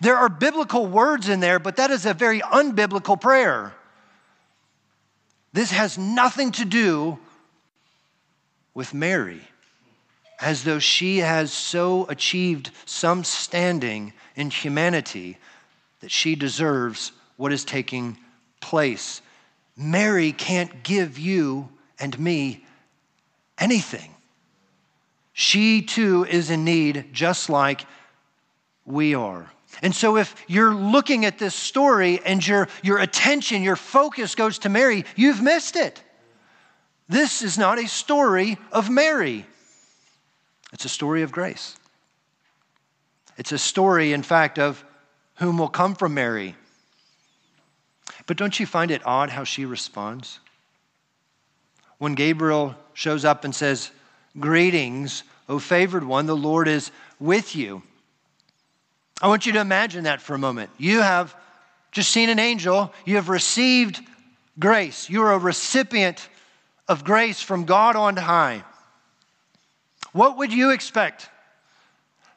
There 0.00 0.16
are 0.16 0.28
biblical 0.28 0.86
words 0.86 1.28
in 1.28 1.40
there, 1.40 1.58
but 1.58 1.76
that 1.76 1.90
is 1.90 2.06
a 2.06 2.14
very 2.14 2.40
unbiblical 2.40 3.20
prayer. 3.20 3.74
This 5.52 5.72
has 5.72 5.98
nothing 5.98 6.52
to 6.52 6.64
do 6.64 7.18
with 8.74 8.94
Mary, 8.94 9.40
as 10.40 10.62
though 10.62 10.78
she 10.78 11.18
has 11.18 11.52
so 11.52 12.06
achieved 12.08 12.70
some 12.84 13.24
standing 13.24 14.12
in 14.36 14.50
humanity 14.50 15.36
that 16.00 16.12
she 16.12 16.36
deserves 16.36 17.10
what 17.36 17.52
is 17.52 17.64
taking 17.64 18.16
place. 18.60 19.20
Mary 19.76 20.30
can't 20.30 20.84
give 20.84 21.18
you 21.18 21.68
and 21.98 22.16
me 22.20 22.64
anything. 23.58 24.14
She 25.38 25.82
too 25.82 26.24
is 26.24 26.50
in 26.50 26.64
need, 26.64 27.10
just 27.12 27.48
like 27.48 27.86
we 28.84 29.14
are. 29.14 29.48
And 29.82 29.94
so, 29.94 30.16
if 30.16 30.34
you're 30.48 30.74
looking 30.74 31.24
at 31.24 31.38
this 31.38 31.54
story 31.54 32.20
and 32.24 32.44
your, 32.44 32.66
your 32.82 32.98
attention, 32.98 33.62
your 33.62 33.76
focus 33.76 34.34
goes 34.34 34.58
to 34.58 34.68
Mary, 34.68 35.04
you've 35.14 35.40
missed 35.40 35.76
it. 35.76 36.02
This 37.08 37.42
is 37.42 37.56
not 37.56 37.78
a 37.78 37.86
story 37.86 38.58
of 38.72 38.90
Mary, 38.90 39.46
it's 40.72 40.84
a 40.84 40.88
story 40.88 41.22
of 41.22 41.30
grace. 41.30 41.76
It's 43.36 43.52
a 43.52 43.58
story, 43.58 44.12
in 44.14 44.24
fact, 44.24 44.58
of 44.58 44.84
whom 45.36 45.56
will 45.56 45.68
come 45.68 45.94
from 45.94 46.14
Mary. 46.14 46.56
But 48.26 48.38
don't 48.38 48.58
you 48.58 48.66
find 48.66 48.90
it 48.90 49.06
odd 49.06 49.30
how 49.30 49.44
she 49.44 49.66
responds? 49.66 50.40
When 51.98 52.16
Gabriel 52.16 52.74
shows 52.92 53.24
up 53.24 53.44
and 53.44 53.54
says, 53.54 53.92
Greetings, 54.38 55.22
O 55.48 55.58
favored 55.58 56.04
one, 56.04 56.26
the 56.26 56.36
Lord 56.36 56.68
is 56.68 56.90
with 57.18 57.54
you. 57.56 57.82
I 59.20 59.28
want 59.28 59.46
you 59.46 59.52
to 59.52 59.60
imagine 59.60 60.04
that 60.04 60.20
for 60.20 60.34
a 60.34 60.38
moment. 60.38 60.70
You 60.78 61.00
have 61.00 61.34
just 61.90 62.10
seen 62.10 62.28
an 62.28 62.38
angel, 62.38 62.92
you 63.04 63.16
have 63.16 63.28
received 63.28 64.00
grace. 64.58 65.08
You're 65.08 65.32
a 65.32 65.38
recipient 65.38 66.28
of 66.86 67.04
grace 67.04 67.40
from 67.40 67.64
God 67.64 67.96
on 67.96 68.16
high. 68.16 68.64
What 70.12 70.38
would 70.38 70.52
you 70.52 70.70
expect? 70.70 71.28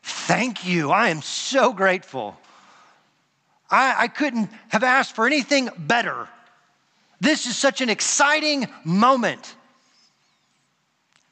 Thank 0.04 0.66
you. 0.66 0.92
I 0.92 1.10
am 1.10 1.22
so 1.22 1.74
grateful. 1.74 2.38
I, 3.70 3.96
I 4.04 4.08
couldn't 4.08 4.50
have 4.70 4.84
asked 4.84 5.16
for 5.16 5.26
anything 5.26 5.70
better. 5.78 6.28
This 7.20 7.46
is 7.46 7.56
such 7.56 7.82
an 7.82 7.90
exciting 7.90 8.68
moment. 8.84 9.56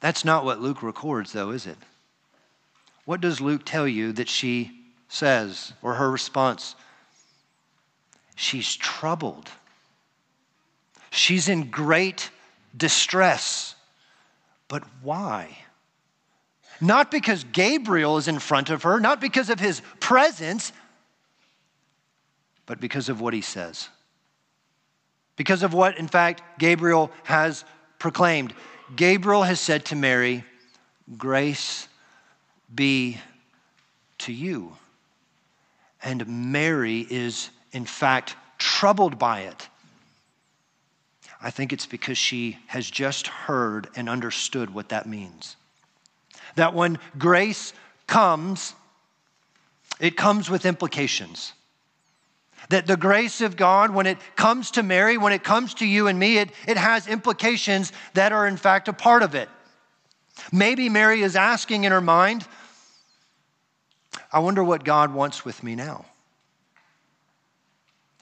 That's 0.00 0.24
not 0.24 0.44
what 0.44 0.60
Luke 0.60 0.82
records, 0.82 1.32
though, 1.32 1.50
is 1.50 1.66
it? 1.66 1.76
What 3.04 3.20
does 3.20 3.40
Luke 3.40 3.62
tell 3.64 3.86
you 3.86 4.12
that 4.12 4.28
she 4.28 4.70
says, 5.08 5.72
or 5.82 5.94
her 5.94 6.10
response? 6.10 6.74
She's 8.34 8.76
troubled. 8.76 9.50
She's 11.10 11.48
in 11.48 11.70
great 11.70 12.30
distress. 12.76 13.74
But 14.68 14.84
why? 15.02 15.58
Not 16.80 17.10
because 17.10 17.44
Gabriel 17.44 18.16
is 18.16 18.28
in 18.28 18.38
front 18.38 18.70
of 18.70 18.84
her, 18.84 19.00
not 19.00 19.20
because 19.20 19.50
of 19.50 19.60
his 19.60 19.82
presence, 19.98 20.72
but 22.64 22.80
because 22.80 23.08
of 23.08 23.20
what 23.20 23.34
he 23.34 23.42
says. 23.42 23.88
Because 25.36 25.62
of 25.62 25.74
what, 25.74 25.98
in 25.98 26.08
fact, 26.08 26.42
Gabriel 26.58 27.10
has 27.24 27.64
proclaimed. 27.98 28.54
Gabriel 28.96 29.42
has 29.42 29.60
said 29.60 29.84
to 29.86 29.96
Mary, 29.96 30.44
Grace 31.16 31.88
be 32.74 33.18
to 34.18 34.32
you. 34.32 34.76
And 36.02 36.26
Mary 36.52 37.06
is, 37.10 37.50
in 37.72 37.84
fact, 37.84 38.36
troubled 38.58 39.18
by 39.18 39.40
it. 39.40 39.68
I 41.42 41.50
think 41.50 41.72
it's 41.72 41.86
because 41.86 42.18
she 42.18 42.58
has 42.66 42.90
just 42.90 43.26
heard 43.26 43.88
and 43.96 44.08
understood 44.08 44.72
what 44.72 44.90
that 44.90 45.06
means. 45.06 45.56
That 46.56 46.74
when 46.74 46.98
grace 47.18 47.72
comes, 48.06 48.74
it 49.98 50.16
comes 50.16 50.50
with 50.50 50.66
implications. 50.66 51.52
That 52.68 52.86
the 52.86 52.96
grace 52.96 53.40
of 53.40 53.56
God, 53.56 53.90
when 53.90 54.06
it 54.06 54.18
comes 54.36 54.70
to 54.72 54.82
Mary, 54.82 55.18
when 55.18 55.32
it 55.32 55.42
comes 55.42 55.74
to 55.74 55.86
you 55.86 56.06
and 56.06 56.18
me, 56.18 56.38
it, 56.38 56.50
it 56.68 56.76
has 56.76 57.08
implications 57.08 57.92
that 58.14 58.32
are, 58.32 58.46
in 58.46 58.56
fact, 58.56 58.86
a 58.86 58.92
part 58.92 59.22
of 59.22 59.34
it. 59.34 59.48
Maybe 60.52 60.88
Mary 60.88 61.22
is 61.22 61.36
asking 61.36 61.84
in 61.84 61.92
her 61.92 62.00
mind, 62.00 62.46
I 64.32 64.40
wonder 64.40 64.62
what 64.62 64.84
God 64.84 65.12
wants 65.12 65.44
with 65.44 65.62
me 65.62 65.74
now. 65.74 66.04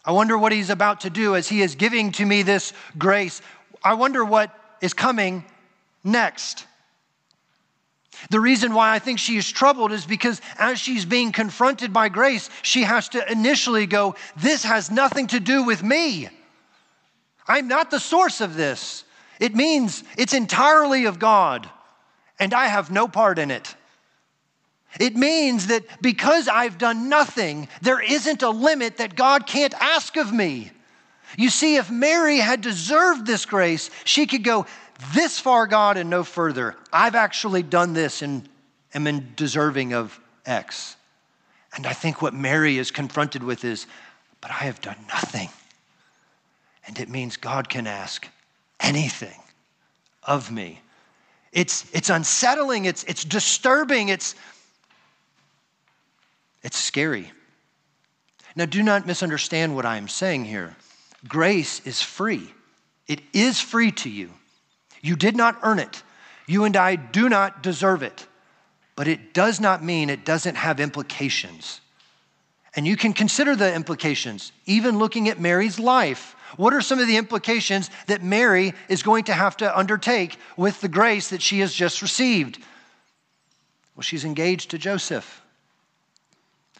I 0.04 0.12
wonder 0.12 0.38
what 0.38 0.52
He's 0.52 0.70
about 0.70 1.00
to 1.00 1.10
do 1.10 1.36
as 1.36 1.48
He 1.48 1.60
is 1.60 1.74
giving 1.74 2.12
to 2.12 2.24
me 2.24 2.42
this 2.42 2.72
grace. 2.96 3.42
I 3.82 3.94
wonder 3.94 4.24
what 4.24 4.54
is 4.80 4.94
coming 4.94 5.44
next. 6.02 6.66
The 8.30 8.40
reason 8.40 8.74
why 8.74 8.94
I 8.94 8.98
think 8.98 9.18
she 9.18 9.36
is 9.36 9.50
troubled 9.50 9.92
is 9.92 10.04
because 10.04 10.40
as 10.58 10.78
she's 10.78 11.04
being 11.04 11.32
confronted 11.32 11.92
by 11.92 12.08
grace, 12.08 12.50
she 12.62 12.82
has 12.82 13.08
to 13.10 13.30
initially 13.30 13.86
go, 13.86 14.16
This 14.36 14.64
has 14.64 14.90
nothing 14.90 15.28
to 15.28 15.40
do 15.40 15.62
with 15.62 15.82
me. 15.82 16.28
I'm 17.46 17.68
not 17.68 17.90
the 17.90 18.00
source 18.00 18.40
of 18.40 18.54
this. 18.54 19.04
It 19.40 19.54
means 19.54 20.02
it's 20.16 20.34
entirely 20.34 21.06
of 21.06 21.18
God, 21.18 21.68
and 22.38 22.52
I 22.52 22.66
have 22.66 22.90
no 22.90 23.08
part 23.08 23.38
in 23.38 23.50
it. 23.50 23.74
It 24.98 25.16
means 25.16 25.68
that 25.68 25.84
because 26.02 26.48
I've 26.48 26.78
done 26.78 27.08
nothing, 27.08 27.68
there 27.82 28.00
isn't 28.00 28.42
a 28.42 28.50
limit 28.50 28.96
that 28.96 29.14
God 29.14 29.46
can't 29.46 29.74
ask 29.74 30.16
of 30.16 30.32
me. 30.32 30.72
You 31.36 31.50
see, 31.50 31.76
if 31.76 31.90
Mary 31.90 32.38
had 32.38 32.62
deserved 32.62 33.26
this 33.26 33.44
grace, 33.44 33.90
she 34.04 34.26
could 34.26 34.42
go, 34.42 34.66
this 35.14 35.38
far, 35.38 35.66
God, 35.66 35.96
and 35.96 36.10
no 36.10 36.24
further. 36.24 36.76
I've 36.92 37.14
actually 37.14 37.62
done 37.62 37.92
this 37.92 38.22
and 38.22 38.48
am 38.94 39.06
in 39.06 39.32
deserving 39.36 39.94
of 39.94 40.18
X. 40.44 40.96
And 41.74 41.86
I 41.86 41.92
think 41.92 42.20
what 42.20 42.34
Mary 42.34 42.78
is 42.78 42.90
confronted 42.90 43.42
with 43.42 43.64
is, 43.64 43.86
but 44.40 44.50
I 44.50 44.64
have 44.64 44.80
done 44.80 44.96
nothing. 45.08 45.50
And 46.86 46.98
it 46.98 47.08
means 47.08 47.36
God 47.36 47.68
can 47.68 47.86
ask 47.86 48.26
anything 48.80 49.40
of 50.22 50.50
me. 50.50 50.80
It's, 51.52 51.86
it's 51.92 52.10
unsettling, 52.10 52.84
it's, 52.84 53.04
it's 53.04 53.24
disturbing, 53.24 54.08
it's, 54.08 54.34
it's 56.62 56.76
scary. 56.76 57.30
Now, 58.56 58.66
do 58.66 58.82
not 58.82 59.06
misunderstand 59.06 59.74
what 59.76 59.86
I 59.86 59.96
am 59.96 60.08
saying 60.08 60.44
here. 60.44 60.76
Grace 61.26 61.80
is 61.86 62.02
free, 62.02 62.52
it 63.06 63.20
is 63.32 63.60
free 63.60 63.92
to 63.92 64.10
you. 64.10 64.30
You 65.02 65.16
did 65.16 65.36
not 65.36 65.58
earn 65.62 65.78
it. 65.78 66.02
You 66.46 66.64
and 66.64 66.76
I 66.76 66.96
do 66.96 67.28
not 67.28 67.62
deserve 67.62 68.02
it. 68.02 68.26
But 68.96 69.06
it 69.06 69.32
does 69.32 69.60
not 69.60 69.84
mean 69.84 70.10
it 70.10 70.24
doesn't 70.24 70.56
have 70.56 70.80
implications. 70.80 71.80
And 72.74 72.86
you 72.86 72.96
can 72.96 73.12
consider 73.12 73.54
the 73.54 73.72
implications, 73.74 74.52
even 74.66 74.98
looking 74.98 75.28
at 75.28 75.40
Mary's 75.40 75.78
life. 75.78 76.34
What 76.56 76.72
are 76.72 76.80
some 76.80 76.98
of 76.98 77.06
the 77.06 77.16
implications 77.16 77.90
that 78.06 78.22
Mary 78.22 78.72
is 78.88 79.02
going 79.02 79.24
to 79.24 79.32
have 79.32 79.56
to 79.58 79.78
undertake 79.78 80.38
with 80.56 80.80
the 80.80 80.88
grace 80.88 81.30
that 81.30 81.42
she 81.42 81.60
has 81.60 81.72
just 81.72 82.02
received? 82.02 82.58
Well, 83.94 84.02
she's 84.02 84.24
engaged 84.24 84.70
to 84.70 84.78
Joseph. 84.78 85.42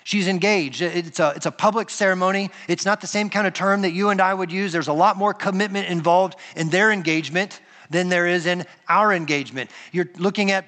She's 0.04 0.26
engaged. 0.26 0.80
It's 0.80 1.20
a, 1.20 1.32
it's 1.36 1.46
a 1.46 1.50
public 1.50 1.90
ceremony. 1.90 2.50
It's 2.66 2.86
not 2.86 3.00
the 3.00 3.06
same 3.06 3.28
kind 3.28 3.46
of 3.46 3.52
term 3.52 3.82
that 3.82 3.92
you 3.92 4.08
and 4.08 4.20
I 4.20 4.32
would 4.32 4.50
use. 4.50 4.72
There's 4.72 4.88
a 4.88 4.92
lot 4.92 5.18
more 5.18 5.34
commitment 5.34 5.88
involved 5.88 6.36
in 6.56 6.70
their 6.70 6.90
engagement 6.90 7.60
than 7.90 8.08
there 8.08 8.26
is 8.26 8.46
in 8.46 8.66
our 8.88 9.12
engagement. 9.12 9.70
You're 9.92 10.10
looking 10.16 10.50
at 10.50 10.66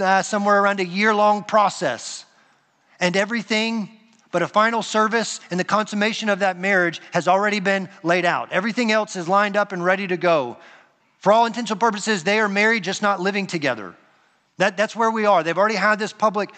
uh, 0.00 0.22
somewhere 0.22 0.60
around 0.60 0.80
a 0.80 0.86
year 0.86 1.14
long 1.14 1.44
process. 1.44 2.24
And 3.00 3.16
everything 3.16 3.90
but 4.30 4.42
a 4.42 4.48
final 4.48 4.82
service 4.82 5.40
and 5.50 5.60
the 5.60 5.64
consummation 5.64 6.28
of 6.28 6.38
that 6.38 6.58
marriage 6.58 7.00
has 7.12 7.28
already 7.28 7.60
been 7.60 7.88
laid 8.02 8.24
out. 8.24 8.50
Everything 8.50 8.90
else 8.90 9.14
is 9.14 9.28
lined 9.28 9.56
up 9.56 9.72
and 9.72 9.84
ready 9.84 10.06
to 10.06 10.16
go. 10.16 10.56
For 11.18 11.32
all 11.32 11.46
intents 11.46 11.70
and 11.70 11.78
purposes, 11.78 12.24
they 12.24 12.40
are 12.40 12.48
married, 12.48 12.82
just 12.82 13.02
not 13.02 13.20
living 13.20 13.46
together. 13.46 13.94
That, 14.56 14.76
that's 14.76 14.96
where 14.96 15.10
we 15.10 15.26
are. 15.26 15.42
They've 15.42 15.56
already 15.56 15.76
had 15.76 15.98
this 15.98 16.12
public 16.12 16.50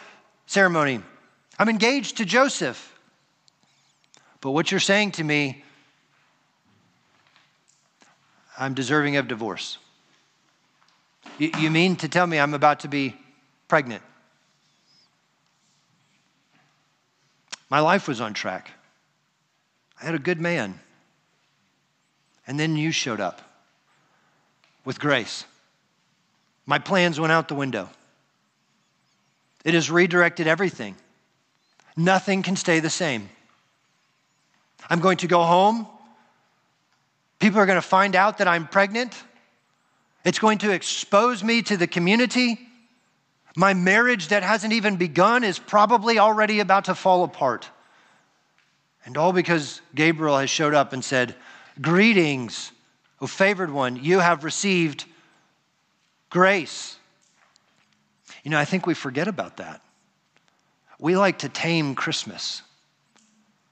ceremony. 0.47 1.03
I'm 1.59 1.69
engaged 1.69 2.19
to 2.19 2.25
Joseph. 2.25 2.93
But 4.41 4.53
what 4.53 4.71
you're 4.71 4.81
saying 4.81 5.13
to 5.13 5.25
me, 5.25 5.65
I'm 8.57 8.75
deserving 8.75 9.17
of 9.17 9.27
divorce. 9.27 9.79
You, 11.39 11.71
mean 11.71 11.97
to 11.97 12.09
tell 12.09 12.27
me 12.27 12.39
I'm 12.39 12.55
about 12.55 12.81
to 12.81 12.89
be 12.89 13.17
pregnant? 13.67 14.03
My 17.69 17.81
life 17.81 18.07
was 18.07 18.21
on 18.21 18.35
track. 18.35 18.71
I 20.01 20.05
had 20.05 20.15
a 20.15 20.19
good 20.19 20.41
man. 20.41 20.79
And 22.47 22.61
then 22.61 22.77
you 22.77 22.93
showed 22.93 23.21
up 23.21 23.41
with 24.85 25.01
grace. 25.01 25.45
My 26.67 26.79
plans 26.79 27.19
went 27.19 27.33
out 27.33 27.49
the 27.49 27.55
window. 27.55 27.89
It 29.65 29.75
has 29.75 29.91
redirected 29.91 30.47
everything. 30.47 30.95
Nothing 31.97 32.43
can 32.43 32.57
stay 32.57 32.81
the 32.81 32.91
same. 32.91 33.29
I'm 34.89 35.01
going 35.01 35.17
to 35.19 35.27
go 35.27 35.43
home. 35.43 35.87
People 37.39 37.61
are 37.61 37.67
going 37.67 37.81
to 37.81 37.83
find 37.83 38.15
out 38.15 38.39
that 38.39 38.49
I'm 38.49 38.67
pregnant. 38.67 39.15
It's 40.25 40.39
going 40.39 40.59
to 40.59 40.71
expose 40.71 41.45
me 41.45 41.63
to 41.63 41.77
the 41.77 41.87
community. 41.87 42.59
My 43.57 43.75
marriage 43.75 44.29
that 44.29 44.43
hasn't 44.43 44.73
even 44.73 44.97
begun 44.97 45.45
is 45.45 45.59
probably 45.59 46.19
already 46.19 46.61
about 46.61 46.87
to 46.87 46.95
fall 46.95 47.25
apart. 47.25 47.69
And 49.05 49.17
all 49.17 49.33
because 49.33 49.83
Gabriel 49.95 50.39
has 50.39 50.49
showed 50.49 50.75
up 50.75 50.93
and 50.93 51.05
said, 51.05 51.35
Greetings, 51.81 52.73
O 53.21 53.27
favored 53.27 53.71
one, 53.71 53.97
you 53.97 54.19
have 54.21 54.45
received 54.45 55.05
grace. 56.31 56.97
You 58.43 58.51
know, 58.51 58.59
I 58.59 58.65
think 58.65 58.87
we 58.87 58.95
forget 58.95 59.29
about 59.29 59.59
that. 59.59 59.83
We 60.99 61.17
like 61.17 61.41
to 61.41 61.49
tame 61.49 61.95
Christmas 61.95 62.63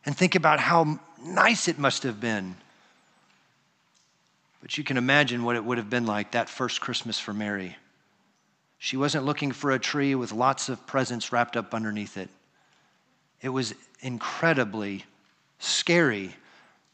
and 0.05 0.17
think 0.17 0.35
about 0.35 0.61
how 0.61 0.99
nice 1.25 1.69
it 1.69 1.79
must 1.79 2.03
have 2.03 2.21
been. 2.21 2.57
But 4.63 4.79
you 4.79 4.85
can 4.85 4.97
imagine 4.97 5.43
what 5.43 5.57
it 5.57 5.65
would 5.65 5.77
have 5.79 5.91
been 5.91 6.07
like 6.07 6.31
that 6.31 6.49
first 6.49 6.81
Christmas 6.81 7.19
for 7.19 7.35
Mary. 7.35 7.77
She 8.79 8.97
wasn't 8.97 9.25
looking 9.25 9.53
for 9.53 9.73
a 9.73 9.79
tree 9.79 10.15
with 10.15 10.33
lots 10.33 10.69
of 10.69 10.87
presents 10.87 11.33
wrapped 11.33 11.57
up 11.57 11.75
underneath 11.75 12.17
it. 12.17 12.31
It 13.41 13.49
was 13.49 13.75
incredibly 14.01 15.05
scary 15.59 16.35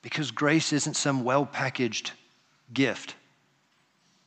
because 0.01 0.31
grace 0.31 0.73
isn't 0.73 0.95
some 0.95 1.25
well 1.25 1.45
packaged 1.45 2.13
gift. 2.73 3.15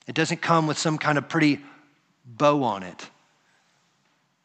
It 0.07 0.15
doesn't 0.15 0.41
come 0.41 0.67
with 0.67 0.77
some 0.77 0.97
kind 0.97 1.17
of 1.17 1.27
pretty 1.27 1.59
bow 2.25 2.63
on 2.63 2.83
it. 2.83 3.09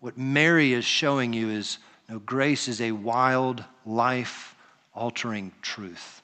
What 0.01 0.17
Mary 0.17 0.73
is 0.73 0.85
showing 0.85 1.33
you 1.33 1.51
is 1.51 1.79
no, 2.09 2.19
grace 2.19 2.69
is 2.69 2.81
a 2.81 2.93
wild, 2.93 3.65
life 3.85 4.55
altering 4.95 5.53
truth. 5.61 6.23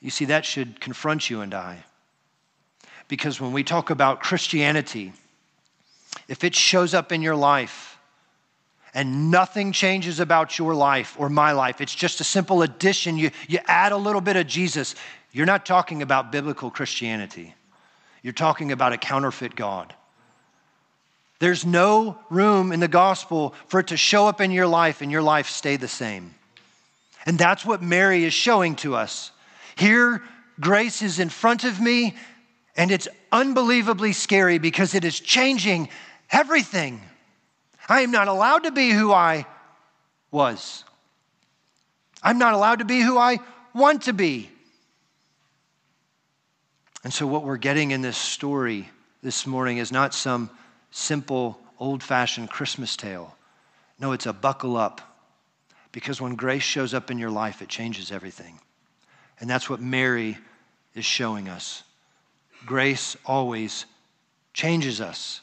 You 0.00 0.10
see, 0.10 0.26
that 0.26 0.44
should 0.44 0.80
confront 0.80 1.28
you 1.28 1.42
and 1.42 1.54
I. 1.54 1.84
Because 3.08 3.40
when 3.40 3.52
we 3.52 3.64
talk 3.64 3.90
about 3.90 4.20
Christianity, 4.20 5.12
if 6.28 6.44
it 6.44 6.54
shows 6.54 6.94
up 6.94 7.12
in 7.12 7.22
your 7.22 7.36
life 7.36 7.98
and 8.94 9.30
nothing 9.30 9.72
changes 9.72 10.20
about 10.20 10.58
your 10.58 10.74
life 10.74 11.16
or 11.18 11.28
my 11.28 11.52
life, 11.52 11.80
it's 11.80 11.94
just 11.94 12.20
a 12.20 12.24
simple 12.24 12.62
addition, 12.62 13.16
you, 13.16 13.30
you 13.48 13.58
add 13.66 13.92
a 13.92 13.96
little 13.96 14.20
bit 14.20 14.36
of 14.36 14.46
Jesus, 14.46 14.94
you're 15.32 15.46
not 15.46 15.66
talking 15.66 16.02
about 16.02 16.32
biblical 16.32 16.70
Christianity. 16.70 17.54
You're 18.22 18.32
talking 18.32 18.72
about 18.72 18.92
a 18.92 18.98
counterfeit 18.98 19.54
God. 19.54 19.94
There's 21.38 21.64
no 21.64 22.18
room 22.28 22.70
in 22.70 22.80
the 22.80 22.88
gospel 22.88 23.54
for 23.66 23.80
it 23.80 23.88
to 23.88 23.96
show 23.96 24.28
up 24.28 24.40
in 24.40 24.50
your 24.50 24.66
life 24.66 25.00
and 25.00 25.10
your 25.10 25.22
life 25.22 25.48
stay 25.48 25.76
the 25.76 25.88
same. 25.88 26.34
And 27.24 27.38
that's 27.38 27.64
what 27.64 27.82
Mary 27.82 28.24
is 28.24 28.34
showing 28.34 28.76
to 28.76 28.94
us. 28.94 29.30
Here, 29.76 30.22
grace 30.60 31.02
is 31.02 31.18
in 31.18 31.28
front 31.28 31.64
of 31.64 31.80
me, 31.80 32.14
and 32.76 32.90
it's 32.90 33.08
unbelievably 33.32 34.12
scary 34.12 34.58
because 34.58 34.94
it 34.94 35.04
is 35.04 35.18
changing 35.18 35.88
everything. 36.30 37.00
I 37.88 38.02
am 38.02 38.10
not 38.10 38.28
allowed 38.28 38.64
to 38.64 38.72
be 38.72 38.90
who 38.90 39.12
I 39.12 39.46
was. 40.30 40.84
I'm 42.22 42.38
not 42.38 42.54
allowed 42.54 42.80
to 42.80 42.84
be 42.84 43.00
who 43.00 43.18
I 43.18 43.38
want 43.74 44.02
to 44.02 44.12
be. 44.12 44.50
And 47.02 47.12
so, 47.12 47.26
what 47.26 47.44
we're 47.44 47.56
getting 47.56 47.92
in 47.92 48.02
this 48.02 48.18
story 48.18 48.90
this 49.22 49.46
morning 49.46 49.78
is 49.78 49.90
not 49.90 50.12
some 50.12 50.50
simple, 50.90 51.58
old 51.78 52.02
fashioned 52.02 52.50
Christmas 52.50 52.96
tale. 52.96 53.34
No, 53.98 54.12
it's 54.12 54.26
a 54.26 54.32
buckle 54.32 54.76
up. 54.76 55.00
Because 55.92 56.20
when 56.20 56.36
grace 56.36 56.62
shows 56.62 56.94
up 56.94 57.10
in 57.10 57.18
your 57.18 57.30
life, 57.30 57.62
it 57.62 57.68
changes 57.68 58.12
everything. 58.12 58.60
And 59.40 59.48
that's 59.48 59.68
what 59.70 59.80
Mary 59.80 60.38
is 60.94 61.04
showing 61.04 61.48
us. 61.48 61.82
Grace 62.66 63.16
always 63.24 63.86
changes 64.52 65.00
us. 65.00 65.40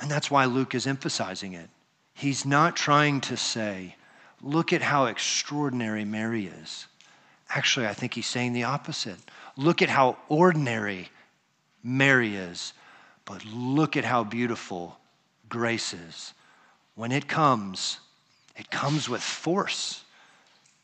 And 0.00 0.10
that's 0.10 0.30
why 0.30 0.46
Luke 0.46 0.74
is 0.74 0.86
emphasizing 0.86 1.52
it. 1.52 1.68
He's 2.14 2.46
not 2.46 2.76
trying 2.76 3.20
to 3.22 3.36
say, 3.36 3.96
look 4.42 4.72
at 4.72 4.80
how 4.82 5.06
extraordinary 5.06 6.04
Mary 6.04 6.46
is. 6.46 6.86
Actually, 7.50 7.86
I 7.86 7.94
think 7.94 8.14
he's 8.14 8.26
saying 8.26 8.52
the 8.52 8.64
opposite. 8.64 9.18
Look 9.56 9.82
at 9.82 9.90
how 9.90 10.16
ordinary 10.28 11.10
Mary 11.82 12.36
is. 12.36 12.72
But 13.24 13.44
look 13.44 13.96
at 13.96 14.04
how 14.04 14.24
beautiful 14.24 14.98
grace 15.48 15.92
is. 15.92 16.32
When 16.94 17.12
it 17.12 17.28
comes, 17.28 17.98
it 18.56 18.70
comes 18.70 19.08
with 19.08 19.22
force, 19.22 20.02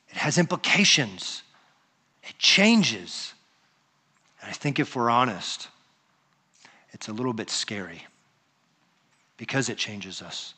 it 0.09 0.16
has 0.16 0.38
implications, 0.38 1.42
it 2.27 2.39
changes. 2.39 3.33
And 4.41 4.51
I 4.51 4.53
think 4.53 4.79
if 4.79 4.97
we're 4.97 5.11
honest, 5.11 5.69
it's 6.93 7.09
a 7.09 7.12
little 7.12 7.33
bit 7.33 7.51
scary 7.51 8.05
because 9.37 9.69
it 9.69 9.77
changes 9.77 10.23
us. 10.23 10.55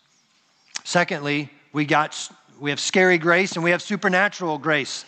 Secondly, 0.84 1.50
we 1.72 1.84
got 1.84 2.16
we 2.60 2.70
have 2.70 2.80
scary 2.80 3.18
grace 3.18 3.52
and 3.52 3.62
we 3.62 3.70
have 3.70 3.82
supernatural 3.82 4.58
grace. 4.58 5.04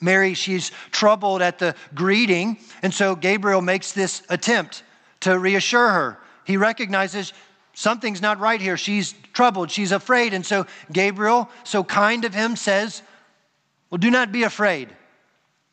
Mary, 0.00 0.34
she's 0.34 0.70
troubled 0.92 1.42
at 1.42 1.58
the 1.58 1.74
greeting, 1.94 2.56
and 2.82 2.94
so 2.94 3.16
Gabriel 3.16 3.60
makes 3.60 3.92
this 3.92 4.22
attempt 4.28 4.84
to 5.20 5.36
reassure 5.38 5.90
her. 5.90 6.18
He 6.44 6.56
recognizes 6.56 7.32
something's 7.74 8.22
not 8.22 8.38
right 8.38 8.60
here. 8.60 8.76
She's 8.76 9.14
troubled, 9.32 9.70
she's 9.70 9.90
afraid. 9.90 10.34
And 10.34 10.46
so 10.46 10.66
Gabriel, 10.92 11.50
so 11.64 11.82
kind 11.82 12.24
of 12.24 12.32
him, 12.32 12.54
says, 12.54 13.02
Well, 13.90 13.98
do 13.98 14.10
not 14.10 14.30
be 14.30 14.44
afraid. 14.44 14.88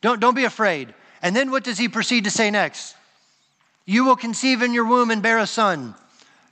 Don't, 0.06 0.20
don't 0.20 0.36
be 0.36 0.44
afraid. 0.44 0.94
And 1.24 1.36
then 1.36 1.50
what 1.50 1.64
does 1.64 1.80
he 1.80 1.90
proceed 1.90 2.26
to 2.26 2.30
say 2.30 2.52
next? 2.52 2.96
You 3.86 4.06
will 4.06 4.16
conceive 4.16 4.62
in 4.62 4.72
your 4.72 4.86
womb 4.86 5.10
and 5.10 5.20
bear 5.20 5.40
a 5.40 5.48
son. 5.48 5.96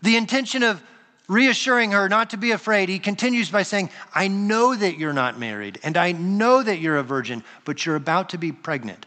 The 0.02 0.18
intention 0.18 0.64
of 0.64 0.82
reassuring 1.28 1.92
her 1.92 2.10
not 2.10 2.32
to 2.32 2.38
be 2.38 2.50
afraid, 2.50 2.90
he 2.90 2.98
continues 2.98 3.52
by 3.52 3.62
saying, 3.62 3.92
I 4.12 4.28
know 4.28 4.74
that 4.74 4.98
you're 4.98 5.14
not 5.14 5.38
married, 5.38 5.80
and 5.84 5.98
I 5.98 6.14
know 6.14 6.64
that 6.64 6.80
you're 6.80 6.98
a 6.98 7.04
virgin, 7.04 7.44
but 7.64 7.86
you're 7.86 7.96
about 7.96 8.30
to 8.30 8.40
be 8.40 8.52
pregnant. 8.52 9.06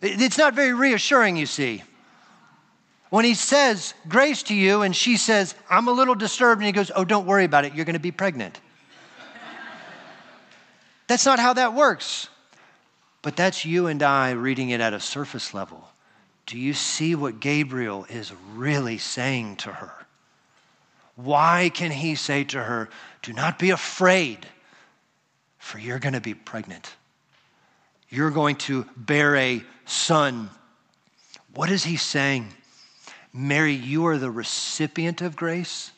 It's 0.00 0.38
not 0.38 0.54
very 0.54 0.72
reassuring, 0.72 1.36
you 1.36 1.44
see. 1.44 1.82
When 3.10 3.26
he 3.26 3.34
says 3.34 3.92
grace 4.08 4.42
to 4.44 4.54
you 4.54 4.80
and 4.80 4.96
she 4.96 5.18
says, 5.18 5.54
I'm 5.68 5.86
a 5.88 5.92
little 5.92 6.14
disturbed, 6.14 6.62
and 6.62 6.66
he 6.66 6.72
goes, 6.72 6.90
Oh, 6.96 7.04
don't 7.04 7.26
worry 7.26 7.44
about 7.44 7.66
it, 7.66 7.74
you're 7.74 7.84
going 7.84 7.92
to 7.92 8.00
be 8.00 8.10
pregnant. 8.10 8.58
that's 11.08 11.26
not 11.26 11.38
how 11.38 11.52
that 11.52 11.74
works. 11.74 12.30
But 13.24 13.36
that's 13.36 13.64
you 13.64 13.86
and 13.86 14.02
I 14.02 14.32
reading 14.32 14.68
it 14.68 14.82
at 14.82 14.92
a 14.92 15.00
surface 15.00 15.54
level. 15.54 15.88
Do 16.44 16.58
you 16.58 16.74
see 16.74 17.14
what 17.14 17.40
Gabriel 17.40 18.04
is 18.10 18.30
really 18.52 18.98
saying 18.98 19.56
to 19.56 19.72
her? 19.72 19.94
Why 21.16 21.70
can 21.72 21.90
he 21.90 22.16
say 22.16 22.44
to 22.44 22.62
her, 22.62 22.90
Do 23.22 23.32
not 23.32 23.58
be 23.58 23.70
afraid, 23.70 24.46
for 25.56 25.78
you're 25.78 25.98
going 25.98 26.12
to 26.12 26.20
be 26.20 26.34
pregnant? 26.34 26.92
You're 28.10 28.30
going 28.30 28.56
to 28.56 28.84
bear 28.94 29.36
a 29.36 29.62
son. 29.86 30.50
What 31.54 31.70
is 31.70 31.82
he 31.82 31.96
saying? 31.96 32.52
Mary, 33.32 33.72
you 33.72 34.06
are 34.06 34.18
the 34.18 34.30
recipient 34.30 35.22
of 35.22 35.34
grace. 35.34 35.92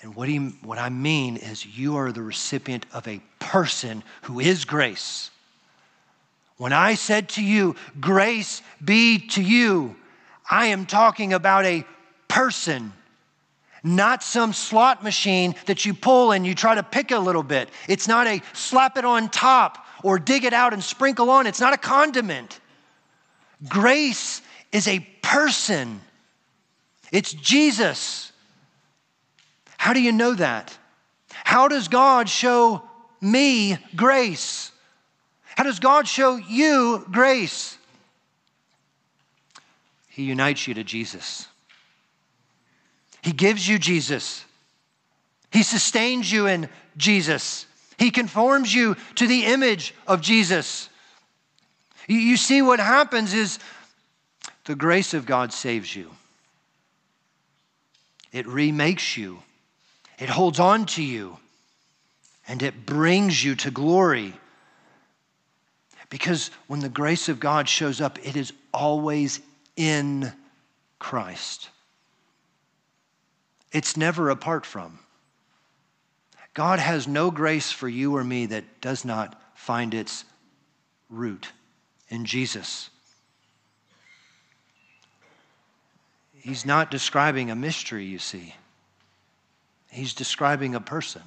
And 0.00 0.14
what, 0.14 0.30
he, 0.30 0.38
what 0.38 0.78
I 0.78 0.88
mean 0.88 1.36
is, 1.36 1.66
you 1.66 1.96
are 1.96 2.12
the 2.12 2.22
recipient 2.22 2.86
of 2.94 3.06
a 3.06 3.20
person 3.40 4.02
who 4.22 4.40
is 4.40 4.64
grace. 4.64 5.30
When 6.56 6.72
I 6.72 6.94
said 6.94 7.28
to 7.30 7.42
you, 7.42 7.76
grace 8.00 8.62
be 8.82 9.18
to 9.28 9.42
you, 9.42 9.96
I 10.50 10.66
am 10.66 10.86
talking 10.86 11.32
about 11.32 11.66
a 11.66 11.84
person, 12.28 12.92
not 13.82 14.22
some 14.22 14.52
slot 14.52 15.04
machine 15.04 15.54
that 15.66 15.84
you 15.84 15.92
pull 15.92 16.32
and 16.32 16.46
you 16.46 16.54
try 16.54 16.74
to 16.74 16.82
pick 16.82 17.10
a 17.10 17.18
little 17.18 17.42
bit. 17.42 17.68
It's 17.88 18.08
not 18.08 18.26
a 18.26 18.40
slap 18.52 18.96
it 18.96 19.04
on 19.04 19.28
top 19.28 19.86
or 20.02 20.18
dig 20.18 20.44
it 20.44 20.52
out 20.52 20.72
and 20.72 20.82
sprinkle 20.82 21.30
on. 21.30 21.46
It's 21.46 21.60
not 21.60 21.74
a 21.74 21.78
condiment. 21.78 22.60
Grace 23.68 24.40
is 24.72 24.88
a 24.88 25.00
person, 25.22 26.00
it's 27.12 27.32
Jesus. 27.32 28.32
How 29.78 29.92
do 29.92 30.00
you 30.00 30.12
know 30.12 30.34
that? 30.34 30.76
How 31.44 31.68
does 31.68 31.88
God 31.88 32.28
show 32.28 32.82
me 33.20 33.78
grace? 33.94 34.72
How 35.56 35.64
does 35.64 35.80
God 35.80 36.06
show 36.06 36.36
you 36.36 37.04
grace? 37.10 37.78
He 40.08 40.24
unites 40.24 40.66
you 40.66 40.74
to 40.74 40.84
Jesus. 40.84 41.46
He 43.22 43.32
gives 43.32 43.66
you 43.66 43.78
Jesus. 43.78 44.44
He 45.50 45.62
sustains 45.62 46.30
you 46.30 46.46
in 46.46 46.68
Jesus. 46.96 47.66
He 47.98 48.10
conforms 48.10 48.72
you 48.72 48.96
to 49.16 49.26
the 49.26 49.46
image 49.46 49.94
of 50.06 50.20
Jesus. 50.20 50.90
You 52.06 52.36
see, 52.36 52.62
what 52.62 52.78
happens 52.78 53.32
is 53.32 53.58
the 54.66 54.76
grace 54.76 55.14
of 55.14 55.26
God 55.26 55.52
saves 55.52 55.94
you, 55.94 56.10
it 58.32 58.46
remakes 58.46 59.16
you, 59.16 59.38
it 60.18 60.28
holds 60.28 60.60
on 60.60 60.86
to 60.86 61.02
you, 61.02 61.38
and 62.46 62.62
it 62.62 62.84
brings 62.84 63.42
you 63.42 63.54
to 63.56 63.70
glory. 63.70 64.34
Because 66.08 66.50
when 66.66 66.80
the 66.80 66.88
grace 66.88 67.28
of 67.28 67.40
God 67.40 67.68
shows 67.68 68.00
up, 68.00 68.18
it 68.26 68.36
is 68.36 68.52
always 68.72 69.40
in 69.76 70.32
Christ. 70.98 71.68
It's 73.72 73.96
never 73.96 74.30
apart 74.30 74.64
from. 74.64 74.98
God 76.54 76.78
has 76.78 77.06
no 77.06 77.30
grace 77.30 77.70
for 77.70 77.88
you 77.88 78.16
or 78.16 78.24
me 78.24 78.46
that 78.46 78.80
does 78.80 79.04
not 79.04 79.40
find 79.54 79.92
its 79.92 80.24
root 81.10 81.52
in 82.08 82.24
Jesus. 82.24 82.88
He's 86.34 86.64
not 86.64 86.90
describing 86.90 87.50
a 87.50 87.56
mystery, 87.56 88.06
you 88.06 88.18
see. 88.18 88.54
He's 89.90 90.14
describing 90.14 90.74
a 90.74 90.80
person. 90.80 91.22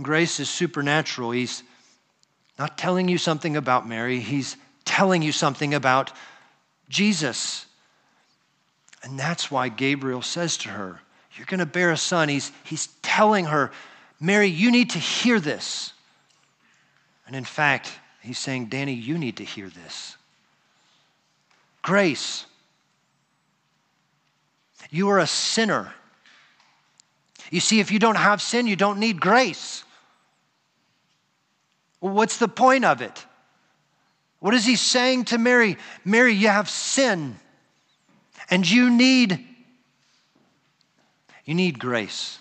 Grace 0.00 0.38
is 0.38 0.48
supernatural. 0.48 1.32
He's 1.32 1.62
not 2.58 2.76
telling 2.76 3.08
you 3.08 3.18
something 3.18 3.56
about 3.56 3.88
Mary, 3.88 4.20
he's 4.20 4.56
telling 4.84 5.22
you 5.22 5.32
something 5.32 5.74
about 5.74 6.12
Jesus. 6.88 7.66
And 9.02 9.18
that's 9.18 9.50
why 9.50 9.68
Gabriel 9.68 10.22
says 10.22 10.56
to 10.58 10.70
her, 10.70 11.00
You're 11.36 11.46
going 11.46 11.60
to 11.60 11.66
bear 11.66 11.90
a 11.90 11.96
son. 11.96 12.28
He's, 12.28 12.50
he's 12.64 12.88
telling 13.02 13.44
her, 13.44 13.70
Mary, 14.20 14.48
you 14.48 14.70
need 14.70 14.90
to 14.90 14.98
hear 14.98 15.38
this. 15.38 15.92
And 17.26 17.36
in 17.36 17.44
fact, 17.44 17.92
he's 18.22 18.38
saying, 18.38 18.66
Danny, 18.66 18.94
you 18.94 19.18
need 19.18 19.36
to 19.36 19.44
hear 19.44 19.68
this. 19.68 20.16
Grace. 21.82 22.46
You 24.90 25.10
are 25.10 25.18
a 25.18 25.26
sinner. 25.26 25.92
You 27.50 27.60
see, 27.60 27.80
if 27.80 27.92
you 27.92 27.98
don't 27.98 28.16
have 28.16 28.42
sin, 28.42 28.66
you 28.66 28.76
don't 28.76 28.98
need 28.98 29.20
grace. 29.20 29.84
What's 32.00 32.38
the 32.38 32.48
point 32.48 32.84
of 32.84 33.00
it? 33.02 33.26
What 34.40 34.54
is 34.54 34.64
he 34.64 34.76
saying 34.76 35.26
to 35.26 35.38
Mary? 35.38 35.76
Mary, 36.04 36.32
you 36.32 36.48
have 36.48 36.70
sin 36.70 37.36
and 38.50 38.68
you 38.68 38.90
need 38.90 39.44
you 41.44 41.54
need 41.54 41.78
grace. 41.78 42.38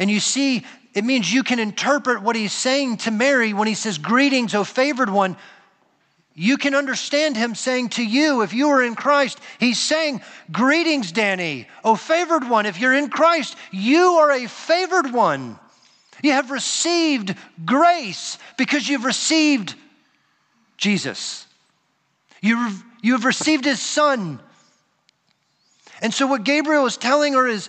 And 0.00 0.10
you 0.10 0.18
see, 0.18 0.64
it 0.94 1.04
means 1.04 1.32
you 1.32 1.44
can 1.44 1.60
interpret 1.60 2.22
what 2.22 2.34
he's 2.34 2.52
saying 2.52 2.96
to 2.98 3.12
Mary 3.12 3.52
when 3.52 3.68
he 3.68 3.74
says, 3.74 3.98
Greetings, 3.98 4.52
O 4.52 4.64
favored 4.64 5.08
one. 5.08 5.36
You 6.34 6.56
can 6.56 6.74
understand 6.74 7.36
him 7.36 7.54
saying 7.54 7.90
to 7.90 8.04
you, 8.04 8.42
if 8.42 8.52
you 8.52 8.70
are 8.70 8.82
in 8.82 8.96
Christ, 8.96 9.38
he's 9.60 9.78
saying, 9.78 10.22
Greetings, 10.50 11.12
Danny, 11.12 11.68
O 11.84 11.94
favored 11.94 12.48
one. 12.48 12.66
If 12.66 12.80
you're 12.80 12.94
in 12.94 13.08
Christ, 13.10 13.54
you 13.70 14.14
are 14.14 14.32
a 14.32 14.48
favored 14.48 15.12
one. 15.12 15.56
You 16.24 16.32
have 16.32 16.50
received 16.50 17.34
grace 17.66 18.38
because 18.56 18.88
you've 18.88 19.04
received 19.04 19.74
Jesus. 20.78 21.46
You've, 22.40 22.82
you 23.02 23.12
have 23.12 23.26
received 23.26 23.66
his 23.66 23.78
son. 23.78 24.40
And 26.00 26.14
so, 26.14 26.26
what 26.26 26.44
Gabriel 26.44 26.86
is 26.86 26.96
telling 26.96 27.34
her 27.34 27.46
is 27.46 27.68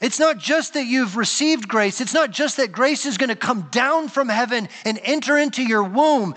it's 0.00 0.18
not 0.18 0.38
just 0.38 0.74
that 0.74 0.86
you've 0.86 1.18
received 1.18 1.68
grace, 1.68 2.00
it's 2.00 2.14
not 2.14 2.30
just 2.30 2.56
that 2.56 2.72
grace 2.72 3.04
is 3.04 3.18
going 3.18 3.28
to 3.28 3.36
come 3.36 3.68
down 3.70 4.08
from 4.08 4.30
heaven 4.30 4.70
and 4.86 4.98
enter 5.02 5.36
into 5.36 5.62
your 5.62 5.82
womb. 5.82 6.36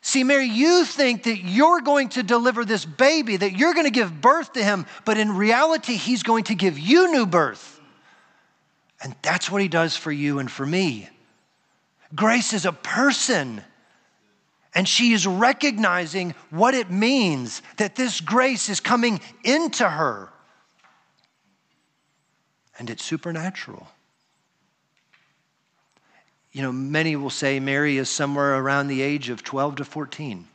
See, 0.00 0.24
Mary, 0.24 0.46
you 0.46 0.86
think 0.86 1.24
that 1.24 1.36
you're 1.36 1.82
going 1.82 2.08
to 2.10 2.22
deliver 2.22 2.64
this 2.64 2.86
baby, 2.86 3.36
that 3.36 3.52
you're 3.52 3.74
going 3.74 3.84
to 3.84 3.92
give 3.92 4.22
birth 4.22 4.54
to 4.54 4.64
him, 4.64 4.86
but 5.04 5.18
in 5.18 5.36
reality, 5.36 5.96
he's 5.96 6.22
going 6.22 6.44
to 6.44 6.54
give 6.54 6.78
you 6.78 7.12
new 7.12 7.26
birth. 7.26 7.81
And 9.02 9.16
that's 9.22 9.50
what 9.50 9.60
he 9.60 9.68
does 9.68 9.96
for 9.96 10.12
you 10.12 10.38
and 10.38 10.50
for 10.50 10.64
me. 10.64 11.08
Grace 12.14 12.52
is 12.52 12.64
a 12.64 12.72
person. 12.72 13.62
And 14.74 14.88
she 14.88 15.12
is 15.12 15.26
recognizing 15.26 16.34
what 16.50 16.74
it 16.74 16.90
means 16.90 17.62
that 17.76 17.96
this 17.96 18.20
grace 18.20 18.68
is 18.68 18.80
coming 18.80 19.20
into 19.44 19.86
her. 19.86 20.30
And 22.78 22.88
it's 22.88 23.04
supernatural. 23.04 23.86
You 26.52 26.62
know, 26.62 26.72
many 26.72 27.16
will 27.16 27.30
say 27.30 27.60
Mary 27.60 27.98
is 27.98 28.08
somewhere 28.08 28.56
around 28.56 28.88
the 28.88 29.02
age 29.02 29.30
of 29.30 29.42
12 29.42 29.76
to 29.76 29.84
14. 29.84 30.46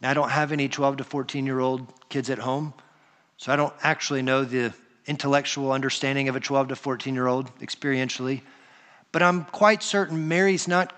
Now, 0.00 0.10
I 0.10 0.14
don't 0.14 0.30
have 0.30 0.52
any 0.52 0.68
12 0.68 0.98
to 0.98 1.04
14 1.04 1.46
year 1.46 1.60
old 1.60 1.86
kids 2.08 2.30
at 2.30 2.38
home, 2.38 2.74
so 3.36 3.52
I 3.52 3.56
don't 3.56 3.74
actually 3.82 4.22
know 4.22 4.44
the 4.44 4.72
intellectual 5.06 5.72
understanding 5.72 6.28
of 6.28 6.36
a 6.36 6.40
12 6.40 6.68
to 6.68 6.76
14 6.76 7.14
year 7.14 7.26
old 7.26 7.56
experientially. 7.58 8.42
But 9.12 9.22
I'm 9.22 9.44
quite 9.44 9.82
certain 9.82 10.28
Mary's 10.28 10.68
not 10.68 10.92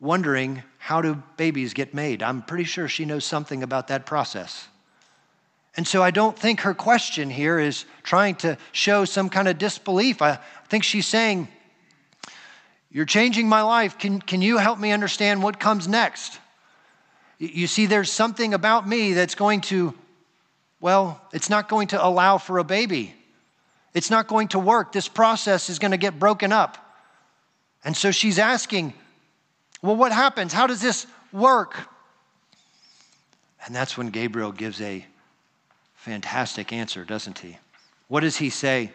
wondering 0.00 0.62
how 0.78 1.00
do 1.00 1.22
babies 1.36 1.74
get 1.74 1.94
made. 1.94 2.22
I'm 2.22 2.42
pretty 2.42 2.64
sure 2.64 2.88
she 2.88 3.04
knows 3.04 3.24
something 3.24 3.62
about 3.62 3.88
that 3.88 4.04
process. 4.04 4.68
And 5.76 5.86
so 5.86 6.02
I 6.02 6.10
don't 6.10 6.38
think 6.38 6.60
her 6.60 6.74
question 6.74 7.30
here 7.30 7.58
is 7.58 7.84
trying 8.02 8.36
to 8.36 8.56
show 8.72 9.04
some 9.04 9.28
kind 9.28 9.48
of 9.48 9.58
disbelief. 9.58 10.22
I 10.22 10.38
think 10.68 10.84
she's 10.84 11.06
saying, 11.06 11.48
You're 12.90 13.06
changing 13.06 13.48
my 13.48 13.62
life. 13.62 13.98
Can, 13.98 14.20
can 14.20 14.40
you 14.40 14.58
help 14.58 14.78
me 14.78 14.92
understand 14.92 15.42
what 15.42 15.58
comes 15.58 15.88
next? 15.88 16.38
You 17.38 17.66
see, 17.66 17.86
there's 17.86 18.12
something 18.12 18.54
about 18.54 18.88
me 18.88 19.14
that's 19.14 19.34
going 19.34 19.62
to 19.62 19.94
well, 20.80 21.20
it's 21.32 21.48
not 21.48 21.68
going 21.68 21.88
to 21.88 22.04
allow 22.04 22.38
for 22.38 22.58
a 22.58 22.64
baby. 22.64 23.14
It's 23.94 24.10
not 24.10 24.26
going 24.26 24.48
to 24.48 24.58
work. 24.58 24.92
This 24.92 25.08
process 25.08 25.70
is 25.70 25.78
going 25.78 25.92
to 25.92 25.96
get 25.96 26.18
broken 26.18 26.52
up. 26.52 26.78
And 27.84 27.96
so 27.96 28.10
she's 28.10 28.38
asking, 28.38 28.92
Well, 29.82 29.96
what 29.96 30.12
happens? 30.12 30.52
How 30.52 30.66
does 30.66 30.80
this 30.80 31.06
work? 31.32 31.76
And 33.64 33.74
that's 33.74 33.96
when 33.96 34.08
Gabriel 34.08 34.52
gives 34.52 34.80
a 34.80 35.06
fantastic 35.94 36.72
answer, 36.72 37.04
doesn't 37.04 37.38
he? 37.38 37.56
What 38.08 38.20
does 38.20 38.36
he 38.36 38.50
say? 38.50 38.90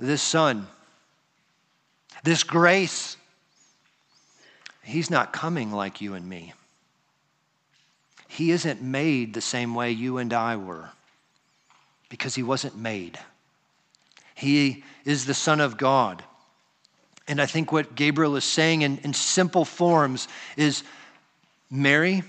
This 0.00 0.22
son, 0.22 0.66
this 2.24 2.42
grace, 2.44 3.16
he's 4.82 5.10
not 5.10 5.32
coming 5.32 5.72
like 5.72 6.00
you 6.00 6.14
and 6.14 6.28
me. 6.28 6.54
He 8.28 8.50
isn't 8.52 8.82
made 8.82 9.34
the 9.34 9.40
same 9.40 9.74
way 9.74 9.90
you 9.90 10.18
and 10.18 10.32
I 10.32 10.56
were 10.56 10.90
because 12.08 12.34
he 12.34 12.42
wasn't 12.42 12.76
made. 12.76 13.18
He 14.34 14.84
is 15.04 15.26
the 15.26 15.34
Son 15.34 15.60
of 15.60 15.76
God. 15.76 16.22
And 17.26 17.40
I 17.40 17.46
think 17.46 17.72
what 17.72 17.94
Gabriel 17.94 18.36
is 18.36 18.44
saying 18.44 18.82
in, 18.82 18.98
in 18.98 19.12
simple 19.12 19.64
forms 19.64 20.28
is 20.56 20.84
Mary, 21.70 22.22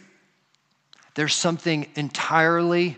there's 1.15 1.35
something 1.35 1.87
entirely 1.95 2.97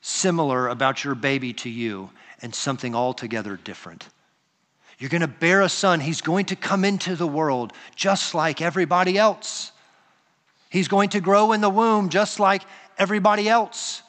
similar 0.00 0.68
about 0.68 1.04
your 1.04 1.14
baby 1.14 1.52
to 1.52 1.70
you 1.70 2.10
and 2.42 2.54
something 2.54 2.94
altogether 2.94 3.56
different. 3.56 4.08
You're 4.98 5.10
going 5.10 5.22
to 5.22 5.28
bear 5.28 5.62
a 5.62 5.68
son. 5.68 6.00
He's 6.00 6.20
going 6.20 6.46
to 6.46 6.56
come 6.56 6.84
into 6.84 7.16
the 7.16 7.26
world 7.26 7.72
just 7.96 8.34
like 8.34 8.60
everybody 8.60 9.16
else. 9.16 9.72
He's 10.70 10.88
going 10.88 11.10
to 11.10 11.20
grow 11.20 11.52
in 11.52 11.60
the 11.60 11.68
womb 11.68 12.08
just 12.08 12.40
like 12.40 12.62
everybody 12.96 13.48
else. 13.48 14.02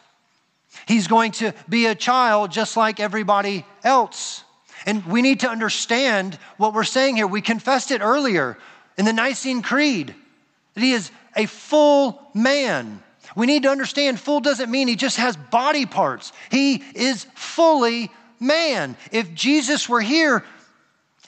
He's 0.87 1.07
going 1.07 1.33
to 1.33 1.53
be 1.67 1.87
a 1.87 1.95
child 1.95 2.51
just 2.51 2.77
like 2.77 2.99
everybody 2.99 3.65
else. 3.83 4.43
And 4.85 5.05
we 5.05 5.21
need 5.21 5.41
to 5.41 5.49
understand 5.49 6.35
what 6.57 6.73
we're 6.73 6.83
saying 6.83 7.17
here. 7.17 7.27
We 7.27 7.41
confessed 7.41 7.91
it 7.91 8.01
earlier 8.01 8.57
in 8.97 9.05
the 9.05 9.13
Nicene 9.13 9.61
Creed 9.61 10.15
that 10.75 10.81
he 10.81 10.93
is 10.93 11.11
a 11.35 11.45
full 11.47 12.21
man. 12.33 13.01
We 13.35 13.47
need 13.47 13.63
to 13.63 13.69
understand 13.69 14.19
full 14.19 14.39
doesn't 14.39 14.69
mean 14.69 14.87
he 14.87 14.95
just 14.95 15.17
has 15.17 15.35
body 15.35 15.85
parts, 15.85 16.31
he 16.49 16.83
is 16.95 17.25
fully 17.35 18.11
man. 18.39 18.95
If 19.11 19.33
Jesus 19.33 19.89
were 19.89 20.01
here 20.01 20.43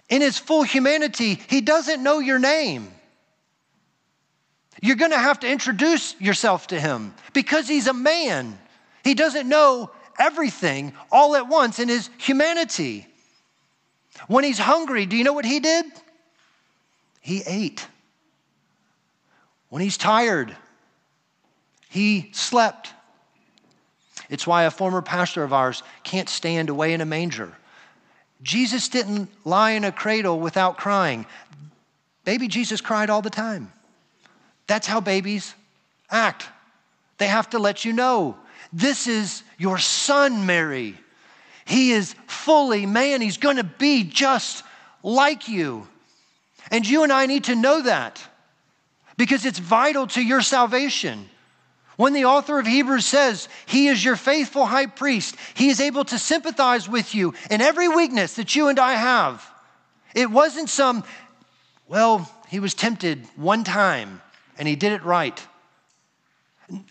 in 0.10 0.22
his 0.22 0.38
full 0.38 0.64
humanity, 0.64 1.42
he 1.48 1.62
doesn't 1.62 2.04
know 2.04 2.20
your 2.20 2.40
name. 2.40 2.93
You're 4.84 4.98
going 4.98 5.12
to 5.12 5.18
have 5.18 5.40
to 5.40 5.50
introduce 5.50 6.14
yourself 6.20 6.68
to 6.68 6.80
him 6.80 7.14
because 7.32 7.70
he's 7.70 7.88
a 7.88 7.94
man. 7.94 8.60
He 9.06 9.14
doesn't 9.14 9.48
know 9.48 9.90
everything 10.20 10.92
all 11.10 11.38
at 11.38 11.48
once 11.48 11.80
in 11.80 11.88
his 11.88 12.10
humanity. 12.18 13.08
When 14.28 14.44
he's 14.44 14.60
hungry, 14.60 15.06
do 15.06 15.16
you 15.16 15.24
know 15.24 15.32
what 15.32 15.46
he 15.46 15.62
did? 15.62 15.86
He 17.22 17.44
ate. 17.48 17.88
When 19.70 19.82
he's 19.82 19.96
tired, 19.96 20.54
he 21.88 22.30
slept. 22.34 22.90
It's 24.30 24.46
why 24.46 24.64
a 24.64 24.72
former 24.72 25.02
pastor 25.02 25.46
of 25.46 25.54
ours 25.54 25.82
can't 26.04 26.28
stand 26.28 26.68
away 26.68 26.92
in 26.92 27.00
a 27.00 27.06
manger. 27.06 27.54
Jesus 28.42 28.90
didn't 28.90 29.30
lie 29.46 29.72
in 29.72 29.86
a 29.86 29.94
cradle 29.94 30.42
without 30.42 30.78
crying. 30.78 31.26
Baby 32.26 32.50
Jesus 32.50 32.82
cried 32.82 33.10
all 33.10 33.22
the 33.22 33.30
time. 33.30 33.72
That's 34.68 34.88
how 34.88 35.02
babies 35.02 35.54
act. 36.10 36.48
They 37.18 37.28
have 37.28 37.50
to 37.52 37.60
let 37.60 37.86
you 37.86 37.94
know 37.94 38.38
this 38.72 39.08
is 39.08 39.44
your 39.58 39.78
son, 39.78 40.46
Mary. 40.46 40.98
He 41.66 41.92
is 41.92 42.16
fully 42.28 42.86
man. 42.86 43.22
He's 43.22 43.38
going 43.38 43.58
to 43.58 43.64
be 43.64 44.04
just 44.04 44.64
like 45.04 45.48
you. 45.48 45.88
And 46.72 46.88
you 46.88 47.04
and 47.04 47.12
I 47.12 47.28
need 47.28 47.46
to 47.46 47.56
know 47.56 47.84
that 47.84 48.22
because 49.16 49.46
it's 49.46 49.60
vital 49.60 50.08
to 50.08 50.22
your 50.22 50.42
salvation. 50.42 51.30
When 51.98 52.14
the 52.14 52.26
author 52.26 52.58
of 52.58 52.66
Hebrews 52.66 53.06
says, 53.06 53.48
He 53.68 53.88
is 53.88 54.04
your 54.04 54.16
faithful 54.16 54.66
high 54.66 54.88
priest, 54.88 55.36
He 55.54 55.70
is 55.70 55.80
able 55.80 56.06
to 56.06 56.18
sympathize 56.18 56.90
with 56.90 57.14
you 57.14 57.36
in 57.52 57.62
every 57.62 57.88
weakness 57.88 58.36
that 58.36 58.56
you 58.56 58.70
and 58.70 58.80
I 58.80 58.94
have. 58.94 59.48
It 60.16 60.32
wasn't 60.32 60.70
some, 60.70 61.04
well, 61.88 62.30
He 62.50 62.60
was 62.60 62.74
tempted 62.74 63.28
one 63.36 63.64
time 63.64 64.22
and 64.64 64.70
He 64.70 64.78
did 64.78 64.94
it 64.94 65.04
right. 65.04 65.46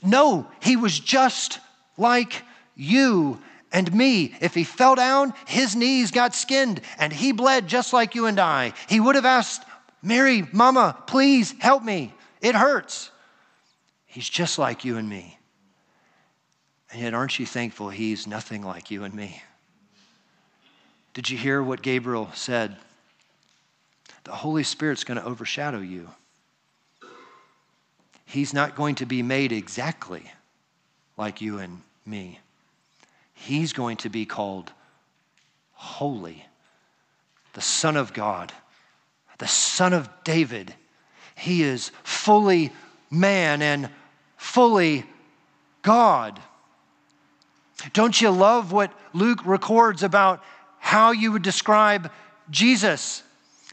No, 0.02 0.46
He 0.60 0.76
was 0.76 1.00
just 1.00 1.58
like 1.96 2.42
you 2.76 3.40
and 3.72 3.90
me. 3.94 4.34
If 4.42 4.52
he 4.52 4.62
fell 4.62 4.94
down, 4.94 5.32
his 5.46 5.74
knees 5.74 6.10
got 6.10 6.34
skinned 6.34 6.82
and 6.98 7.10
he 7.14 7.32
bled 7.32 7.68
just 7.68 7.94
like 7.94 8.14
you 8.14 8.26
and 8.26 8.38
I. 8.38 8.74
He 8.90 9.00
would 9.00 9.14
have 9.14 9.24
asked, 9.24 9.64
Mary, 10.02 10.46
Mama, 10.52 11.02
please 11.06 11.54
help 11.60 11.82
me. 11.82 12.12
It 12.42 12.54
hurts. 12.54 13.10
He's 14.04 14.28
just 14.28 14.58
like 14.58 14.84
you 14.84 14.98
and 14.98 15.08
me. 15.08 15.38
And 16.90 17.00
yet, 17.00 17.14
aren't 17.14 17.38
you 17.38 17.46
thankful 17.46 17.88
he's 17.88 18.26
nothing 18.26 18.62
like 18.62 18.90
you 18.90 19.04
and 19.04 19.14
me? 19.14 19.42
Did 21.14 21.30
you 21.30 21.38
hear 21.38 21.62
what 21.62 21.80
Gabriel 21.80 22.28
said? 22.34 22.76
The 24.24 24.32
Holy 24.32 24.62
Spirit's 24.62 25.04
going 25.04 25.18
to 25.18 25.24
overshadow 25.24 25.80
you. 25.80 26.10
He's 28.32 28.52
not 28.52 28.74
going 28.74 28.96
to 28.96 29.06
be 29.06 29.22
made 29.22 29.52
exactly 29.52 30.32
like 31.16 31.40
you 31.40 31.58
and 31.58 31.82
me 32.04 32.40
he's 33.42 33.72
going 33.72 33.96
to 33.98 34.08
be 34.08 34.24
called 34.24 34.72
holy, 35.72 36.44
the 37.54 37.60
Son 37.60 37.96
of 37.96 38.12
God, 38.12 38.52
the 39.38 39.48
Son 39.48 39.92
of 39.92 40.08
David. 40.22 40.74
He 41.34 41.62
is 41.62 41.90
fully 42.04 42.72
man 43.10 43.62
and 43.62 43.90
fully 44.36 45.04
God. 45.82 46.40
Don't 47.92 48.20
you 48.20 48.30
love 48.30 48.70
what 48.70 48.92
Luke 49.12 49.44
records 49.44 50.04
about 50.04 50.42
how 50.78 51.10
you 51.10 51.32
would 51.32 51.42
describe 51.42 52.12
Jesus? 52.48 53.24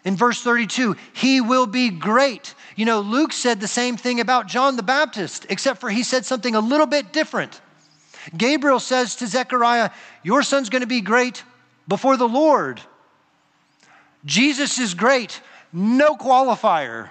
In 0.05 0.15
verse 0.15 0.41
32, 0.41 0.95
he 1.13 1.41
will 1.41 1.67
be 1.67 1.89
great. 1.89 2.53
You 2.75 2.85
know, 2.85 3.01
Luke 3.01 3.33
said 3.33 3.59
the 3.59 3.67
same 3.67 3.97
thing 3.97 4.19
about 4.19 4.47
John 4.47 4.75
the 4.75 4.83
Baptist, 4.83 5.45
except 5.49 5.81
for 5.81 5.89
he 5.89 6.03
said 6.03 6.25
something 6.25 6.55
a 6.55 6.61
little 6.61 6.85
bit 6.85 7.11
different. 7.11 7.59
Gabriel 8.37 8.79
says 8.79 9.15
to 9.17 9.27
Zechariah, 9.27 9.91
Your 10.23 10.43
son's 10.43 10.69
going 10.69 10.81
to 10.81 10.87
be 10.87 11.01
great 11.01 11.43
before 11.87 12.17
the 12.17 12.27
Lord. 12.27 12.81
Jesus 14.25 14.79
is 14.79 14.93
great, 14.93 15.41
no 15.73 16.15
qualifier, 16.15 17.09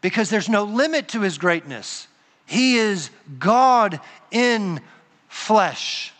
because 0.00 0.30
there's 0.30 0.48
no 0.48 0.64
limit 0.64 1.08
to 1.08 1.20
his 1.20 1.38
greatness. 1.38 2.08
He 2.46 2.76
is 2.76 3.10
God 3.38 4.00
in 4.30 4.80
flesh, 5.28 6.12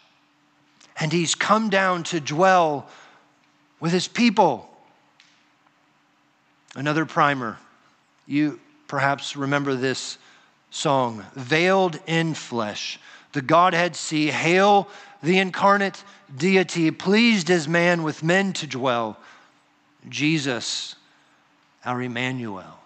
and 0.98 1.12
he's 1.12 1.34
come 1.34 1.68
down 1.68 2.04
to 2.04 2.20
dwell 2.20 2.88
with 3.80 3.92
his 3.92 4.08
people. 4.08 4.68
Another 6.74 7.04
primer. 7.04 7.58
You 8.26 8.60
perhaps 8.88 9.36
remember 9.36 9.74
this 9.74 10.18
song, 10.70 11.24
Veiled 11.34 11.98
in 12.06 12.34
Flesh 12.34 12.98
the 13.32 13.42
Godhead 13.42 13.96
see. 13.96 14.28
Hail 14.28 14.88
the 15.22 15.38
incarnate 15.38 16.04
deity, 16.36 16.90
pleased 16.90 17.50
as 17.50 17.66
man 17.66 18.02
with 18.02 18.22
men 18.22 18.52
to 18.54 18.66
dwell. 18.66 19.16
Jesus, 20.08 20.96
our 21.84 22.02
Emmanuel. 22.02 22.78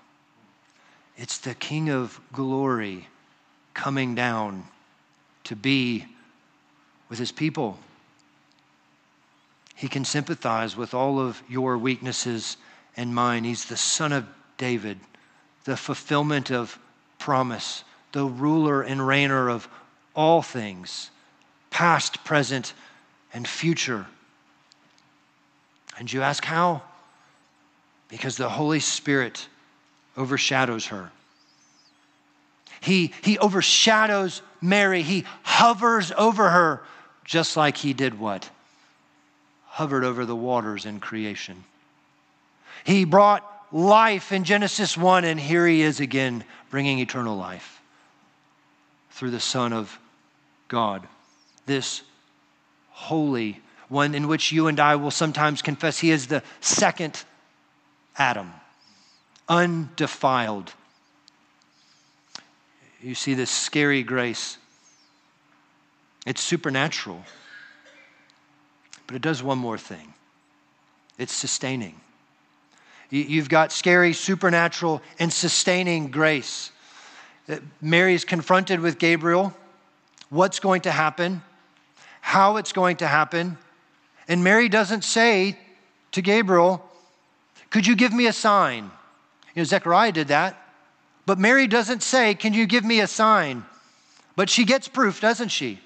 It's 1.17 1.39
the 1.39 1.55
King 1.55 1.91
of 1.91 2.21
glory 2.33 3.09
coming 3.75 4.15
down 4.15 4.65
to 5.45 5.57
be 5.57 6.07
with 7.09 7.19
his 7.19 7.33
people. 7.33 7.79
He 9.75 9.89
can 9.89 10.05
sympathize 10.05 10.77
with 10.77 10.95
all 10.95 11.21
of 11.21 11.43
your 11.49 11.79
weaknesses 11.79 12.57
and 12.97 13.15
mine. 13.15 13.45
He's 13.45 13.67
the 13.67 13.77
Son 13.77 14.13
of 14.13 14.27
David, 14.59 14.99
the 15.65 15.77
fulfillment 15.77 16.51
of 16.51 16.79
promise, 17.19 17.85
the 18.13 18.25
ruler 18.25 18.83
and 18.83 19.01
reigner 19.01 19.51
of 19.51 19.69
all 20.15 20.43
things, 20.43 21.11
past, 21.71 22.25
present, 22.25 22.73
and 23.35 23.47
future. 23.47 24.07
And 25.99 26.11
you 26.13 26.23
ask 26.23 26.45
how? 26.45 26.83
Because 28.09 28.37
the 28.37 28.49
Holy 28.49 28.81
Spirit 28.81 29.49
overshadows 30.17 30.87
her. 30.87 31.11
He, 32.81 33.13
he 33.23 33.39
overshadows 33.39 34.43
Mary. 34.61 35.03
He 35.03 35.25
hovers 35.43 36.13
over 36.17 36.49
her 36.51 36.83
just 37.25 37.57
like 37.57 37.77
he 37.77 37.93
did 37.93 38.19
what? 38.19 38.49
Hovered 39.67 40.05
over 40.05 40.25
the 40.25 40.37
waters 40.37 40.87
in 40.87 41.01
creation. 41.01 41.65
He 42.87 43.05
brought 43.05 43.43
life 43.73 44.31
in 44.31 44.45
Genesis 44.45 44.97
1, 44.97 45.25
and 45.25 45.41
here 45.41 45.67
he 45.67 45.83
is 45.83 45.99
again 45.99 46.45
bringing 46.71 47.01
eternal 47.01 47.37
life 47.37 47.83
through 49.11 49.33
the 49.33 49.41
Son 49.41 49.73
of 49.73 49.99
God, 50.69 51.09
this 51.67 52.03
holy 52.91 53.61
one 53.89 54.15
in 54.15 54.29
which 54.29 54.53
you 54.53 54.69
and 54.69 54.79
I 54.79 54.95
will 54.95 55.11
sometimes 55.11 55.63
confess 55.63 55.99
he 55.99 56.13
is 56.13 56.29
the 56.29 56.45
second 56.61 57.25
Adam, 58.17 58.53
undefiled. 59.49 60.73
You 63.03 63.17
see 63.17 63.35
this 63.35 63.51
scary 63.51 64.05
grace. 64.05 64.59
It's 66.25 66.41
supernatural, 66.41 67.25
but 69.09 69.17
it 69.17 69.23
does 69.23 69.43
one 69.43 69.59
more 69.59 69.77
thing 69.77 70.15
it's 71.19 71.33
sustaining. 71.33 72.01
You've 73.11 73.49
got 73.49 73.73
scary, 73.73 74.13
supernatural, 74.13 75.01
and 75.19 75.33
sustaining 75.33 76.11
grace. 76.11 76.73
Uh, 77.49 77.59
Mary 77.81 78.15
is 78.15 78.25
confronted 78.25 78.81
with 78.81 78.99
Gabriel 78.99 79.55
what's 80.29 80.59
going 80.59 80.81
to 80.83 80.91
happen, 80.91 81.43
how 82.21 82.57
it's 82.57 82.73
going 82.73 82.97
to 82.97 83.07
happen. 83.07 83.57
And 84.27 84.43
Mary 84.43 84.69
doesn't 84.69 85.05
say 85.05 85.57
to 86.13 86.23
Gabriel, 86.23 86.85
Could 87.71 87.87
you 87.87 87.95
give 87.95 88.13
me 88.13 88.27
a 88.27 88.33
sign? 88.33 88.91
You 89.55 89.61
know, 89.61 89.65
Zechariah 89.65 90.13
did 90.13 90.29
that. 90.29 90.57
But 91.27 91.39
Mary 91.39 91.67
doesn't 91.67 92.03
say, 92.03 92.35
Can 92.35 92.55
you 92.55 92.67
give 92.67 92.85
me 92.85 93.01
a 93.01 93.07
sign? 93.07 93.65
But 94.35 94.51
she 94.51 94.65
gets 94.65 94.89
proof, 94.89 95.21
doesn't 95.21 95.49
she? 95.49 95.81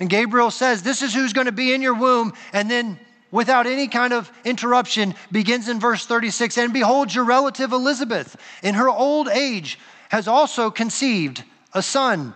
And 0.00 0.10
Gabriel 0.10 0.50
says, 0.50 0.82
This 0.82 1.02
is 1.02 1.14
who's 1.14 1.32
going 1.32 1.46
to 1.46 1.52
be 1.52 1.72
in 1.72 1.82
your 1.82 1.94
womb. 1.94 2.32
And 2.52 2.70
then 2.70 2.98
without 3.34 3.66
any 3.66 3.88
kind 3.88 4.12
of 4.12 4.30
interruption, 4.44 5.12
begins 5.32 5.68
in 5.68 5.80
verse 5.80 6.06
36 6.06 6.56
And 6.56 6.72
behold, 6.72 7.12
your 7.12 7.24
relative 7.24 7.72
Elizabeth, 7.72 8.36
in 8.62 8.76
her 8.76 8.88
old 8.88 9.28
age, 9.28 9.76
has 10.08 10.28
also 10.28 10.70
conceived 10.70 11.42
a 11.72 11.82
son. 11.82 12.32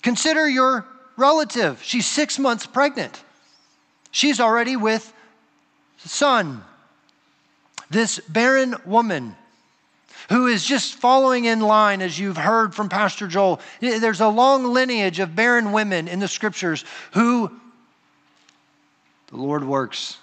Consider 0.00 0.48
your 0.48 0.86
relative. 1.18 1.82
She's 1.82 2.06
six 2.06 2.38
months 2.38 2.64
pregnant. 2.66 3.22
She's 4.10 4.40
already 4.40 4.74
with 4.74 5.12
son. 5.98 6.64
This 7.90 8.20
barren 8.20 8.76
woman 8.86 9.36
who 10.30 10.46
is 10.46 10.64
just 10.64 10.94
following 10.94 11.44
in 11.44 11.60
line, 11.60 12.00
as 12.00 12.18
you've 12.18 12.38
heard 12.38 12.74
from 12.74 12.88
Pastor 12.88 13.26
Joel. 13.28 13.60
Eh, 13.82 13.98
there's 13.98 14.22
a 14.22 14.28
long 14.28 14.64
lineage 14.64 15.18
of 15.18 15.36
barren 15.36 15.72
women 15.72 16.08
in 16.08 16.20
the 16.20 16.28
scriptures 16.28 16.86
who 17.12 17.52
the 19.34 19.40
Lord 19.40 19.64
works 19.64 20.18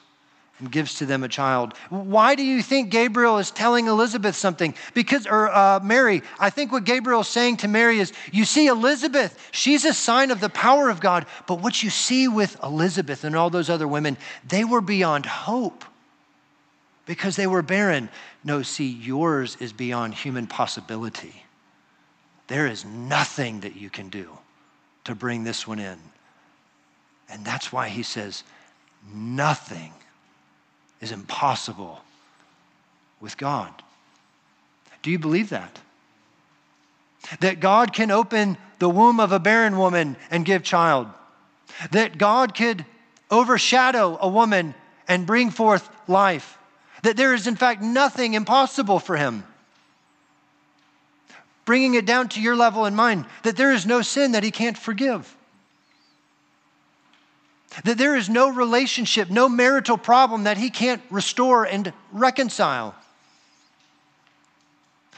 and 0.60 0.71
gives 0.71 0.95
to 0.95 1.06
them 1.06 1.24
a 1.24 1.28
child. 1.28 1.74
Why 1.89 2.34
do 2.34 2.43
you 2.43 2.62
think 2.62 2.91
Gabriel 2.91 3.39
is 3.39 3.52
telling 3.52 3.88
Elizabeth 3.88 4.38
something? 4.38 4.74
Because, 4.93 5.28
or 5.28 5.50
uh, 5.50 5.82
Mary, 5.84 6.21
I 6.39 6.50
think 6.50 6.71
what 6.71 6.86
Gabriel 6.86 7.19
is 7.19 7.28
saying 7.28 7.58
to 7.58 7.67
Mary 7.67 8.00
is, 8.00 8.13
you 8.32 8.45
see 8.45 8.67
Elizabeth, 8.67 9.50
she's 9.52 9.84
a 9.84 9.93
sign 9.93 10.32
of 10.32 10.39
the 10.39 10.47
power 10.47 10.89
of 10.89 11.02
God. 11.02 11.26
But 11.45 11.60
what 11.60 11.84
you 11.84 11.89
see 11.89 12.30
with 12.30 12.56
Elizabeth 12.63 13.26
and 13.26 13.36
all 13.36 13.50
those 13.50 13.69
other 13.69 13.88
women, 13.88 14.17
they 14.47 14.63
were 14.63 14.82
beyond 14.82 15.26
hope 15.26 15.84
because 17.06 17.36
they 17.36 17.47
were 17.47 17.62
barren. 17.62 18.08
No, 18.45 18.62
see, 18.62 18.88
yours 18.88 19.58
is 19.60 19.74
beyond 19.74 20.13
human 20.13 20.47
possibility. 20.47 21.43
There 22.47 22.67
is 22.67 22.86
nothing 22.86 23.60
that 23.62 23.76
you 23.76 23.89
can 23.89 24.08
do 24.08 24.30
to 25.04 25.15
bring 25.15 25.43
this 25.43 25.67
one 25.67 25.80
in. 25.80 25.97
And 27.30 27.43
that's 27.43 27.74
why 27.74 27.89
he 27.89 28.04
says, 28.04 28.43
nothing 29.14 29.92
is 31.00 31.12
impossible 31.12 32.02
with 33.20 33.38
God. 33.38 33.72
Do 35.02 35.12
you 35.12 35.20
believe 35.20 35.50
that? 35.50 35.80
That 37.40 37.60
God 37.60 37.94
can 37.94 38.12
open 38.12 38.58
the 38.80 38.90
womb 38.90 39.20
of 39.20 39.32
a 39.32 39.40
barren 39.40 39.78
woman 39.78 40.16
and 40.30 40.46
give 40.46 40.64
child. 40.64 41.08
That 41.92 42.18
God 42.18 42.56
could 42.56 42.86
overshadow 43.30 44.18
a 44.20 44.28
woman 44.28 44.76
and 45.08 45.26
bring 45.26 45.50
forth 45.50 45.90
life 46.08 46.58
that 47.04 47.18
there 47.18 47.34
is, 47.34 47.48
in 47.48 47.56
fact, 47.56 47.82
nothing 47.82 48.34
impossible 48.34 49.00
for 49.00 49.18
him. 49.18 49.44
Bringing 51.66 51.96
it 51.96 52.06
down 52.06 52.30
to 52.30 52.42
your 52.42 52.56
level 52.56 52.86
in 52.86 52.96
mind, 52.96 53.26
that 53.44 53.58
there 53.58 53.72
is 53.72 53.86
no 53.86 54.02
sin 54.02 54.34
that 54.34 54.44
he 54.44 54.52
can't 54.52 54.78
forgive. 54.78 55.36
That 57.86 57.98
there 57.98 58.16
is 58.16 58.30
no 58.30 58.50
relationship, 58.50 59.30
no 59.30 59.48
marital 59.48 59.98
problem 59.98 60.44
that 60.44 60.58
he 60.58 60.70
can't 60.70 61.02
restore 61.10 61.64
and 61.64 61.94
reconcile. 62.12 62.96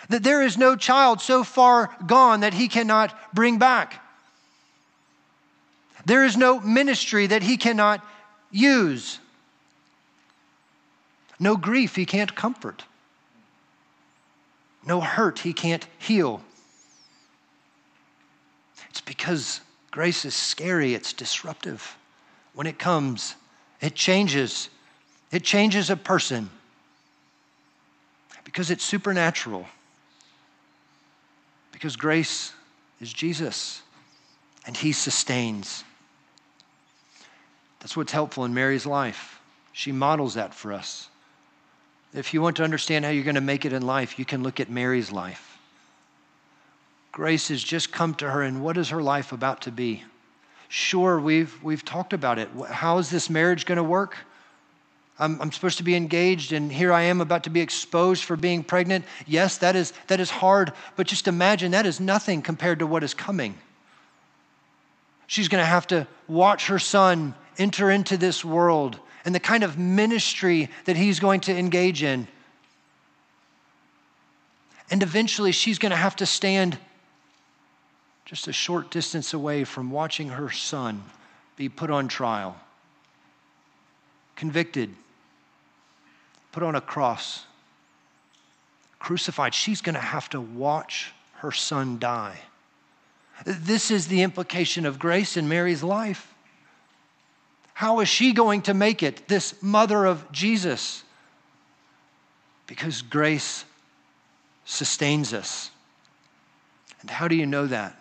That 0.09 0.23
there 0.23 0.41
is 0.41 0.57
no 0.57 0.75
child 0.75 1.21
so 1.21 1.43
far 1.43 1.95
gone 2.05 2.41
that 2.41 2.53
he 2.53 2.67
cannot 2.67 3.17
bring 3.33 3.57
back. 3.57 4.01
There 6.05 6.23
is 6.23 6.37
no 6.37 6.59
ministry 6.59 7.27
that 7.27 7.41
he 7.41 7.57
cannot 7.57 8.05
use. 8.51 9.19
No 11.39 11.57
grief 11.57 11.95
he 11.95 12.05
can't 12.05 12.35
comfort. 12.35 12.83
No 14.85 15.01
hurt 15.01 15.39
he 15.39 15.53
can't 15.53 15.87
heal. 15.97 16.41
It's 18.89 19.01
because 19.01 19.61
grace 19.89 20.23
is 20.25 20.35
scary, 20.35 20.93
it's 20.93 21.13
disruptive. 21.13 21.97
When 22.53 22.67
it 22.67 22.77
comes, 22.77 23.35
it 23.81 23.95
changes. 23.95 24.69
It 25.31 25.43
changes 25.43 25.89
a 25.89 25.97
person 25.97 26.49
because 28.43 28.69
it's 28.69 28.83
supernatural. 28.83 29.65
Because 31.71 31.95
grace 31.95 32.53
is 33.01 33.11
Jesus 33.11 33.81
and 34.65 34.77
he 34.77 34.91
sustains. 34.91 35.83
That's 37.79 37.97
what's 37.97 38.11
helpful 38.11 38.45
in 38.45 38.53
Mary's 38.53 38.85
life. 38.85 39.41
She 39.73 39.91
models 39.91 40.35
that 40.35 40.53
for 40.53 40.71
us. 40.71 41.09
If 42.13 42.33
you 42.33 42.41
want 42.41 42.57
to 42.57 42.63
understand 42.63 43.03
how 43.03 43.11
you're 43.11 43.23
going 43.23 43.35
to 43.35 43.41
make 43.41 43.65
it 43.65 43.73
in 43.73 43.81
life, 43.81 44.19
you 44.19 44.25
can 44.25 44.43
look 44.43 44.59
at 44.59 44.69
Mary's 44.69 45.11
life. 45.11 45.57
Grace 47.11 47.49
has 47.49 47.63
just 47.63 47.91
come 47.91 48.13
to 48.15 48.29
her, 48.29 48.43
and 48.43 48.63
what 48.63 48.77
is 48.77 48.89
her 48.89 49.01
life 49.01 49.31
about 49.31 49.61
to 49.63 49.71
be? 49.71 50.03
Sure, 50.75 51.19
we've, 51.19 51.55
we've 51.61 51.85
talked 51.85 52.13
about 52.13 52.39
it. 52.39 52.49
How 52.67 52.97
is 52.97 53.11
this 53.11 53.29
marriage 53.29 53.67
going 53.67 53.75
to 53.75 53.83
work? 53.83 54.17
I'm, 55.19 55.39
I'm 55.39 55.51
supposed 55.51 55.77
to 55.77 55.83
be 55.83 55.93
engaged, 55.93 56.51
and 56.51 56.71
here 56.71 56.91
I 56.91 57.03
am 57.03 57.21
about 57.21 57.43
to 57.43 57.51
be 57.51 57.61
exposed 57.61 58.23
for 58.23 58.35
being 58.35 58.63
pregnant. 58.63 59.05
Yes, 59.27 59.59
that 59.59 59.75
is, 59.75 59.93
that 60.07 60.19
is 60.19 60.31
hard, 60.31 60.73
but 60.95 61.05
just 61.05 61.27
imagine 61.27 61.73
that 61.73 61.85
is 61.85 61.99
nothing 61.99 62.41
compared 62.41 62.79
to 62.79 62.87
what 62.87 63.03
is 63.03 63.13
coming. 63.13 63.53
She's 65.27 65.47
going 65.47 65.61
to 65.61 65.67
have 65.67 65.85
to 65.87 66.07
watch 66.27 66.65
her 66.65 66.79
son 66.79 67.35
enter 67.59 67.91
into 67.91 68.17
this 68.17 68.43
world 68.43 68.97
and 69.25 69.35
the 69.35 69.39
kind 69.39 69.63
of 69.63 69.77
ministry 69.77 70.71
that 70.85 70.95
he's 70.95 71.19
going 71.19 71.41
to 71.41 71.55
engage 71.55 72.01
in. 72.01 72.27
And 74.89 75.03
eventually, 75.03 75.51
she's 75.51 75.77
going 75.77 75.91
to 75.91 75.95
have 75.95 76.15
to 76.15 76.25
stand 76.25 76.79
just 78.33 78.47
a 78.47 78.51
short 78.51 78.89
distance 78.89 79.35
away 79.35 79.63
from 79.63 79.91
watching 79.91 80.29
her 80.29 80.49
son 80.49 81.03
be 81.55 81.69
put 81.69 81.91
on 81.91 82.07
trial, 82.07 82.59
convicted, 84.35 84.89
put 86.51 86.63
on 86.63 86.73
a 86.73 86.81
cross, 86.81 87.45
crucified. 88.97 89.53
She's 89.53 89.81
going 89.81 89.93
to 89.93 90.01
have 90.01 90.29
to 90.29 90.41
watch 90.41 91.13
her 91.35 91.51
son 91.51 91.99
die. 91.99 92.39
This 93.45 93.91
is 93.91 94.07
the 94.07 94.23
implication 94.23 94.87
of 94.87 94.97
grace 94.97 95.37
in 95.37 95.47
Mary's 95.47 95.83
life. 95.83 96.33
How 97.75 97.99
is 97.99 98.09
she 98.09 98.33
going 98.33 98.63
to 98.63 98.73
make 98.73 99.03
it, 99.03 99.27
this 99.27 99.61
mother 99.61 100.05
of 100.07 100.31
Jesus? 100.31 101.03
Because 102.65 103.03
grace 103.03 103.63
sustains 104.65 105.35
us. 105.35 105.69
And 107.01 107.11
how 107.11 107.27
do 107.27 107.35
you 107.35 107.45
know 107.45 107.67
that? 107.67 107.99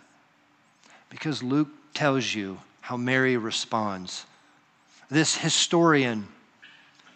Because 1.13 1.45
Luke 1.45 1.69
tells 1.93 2.35
you 2.35 2.59
how 2.81 2.97
Mary 2.97 3.37
responds. 3.37 4.25
This 5.11 5.37
historian 5.37 6.27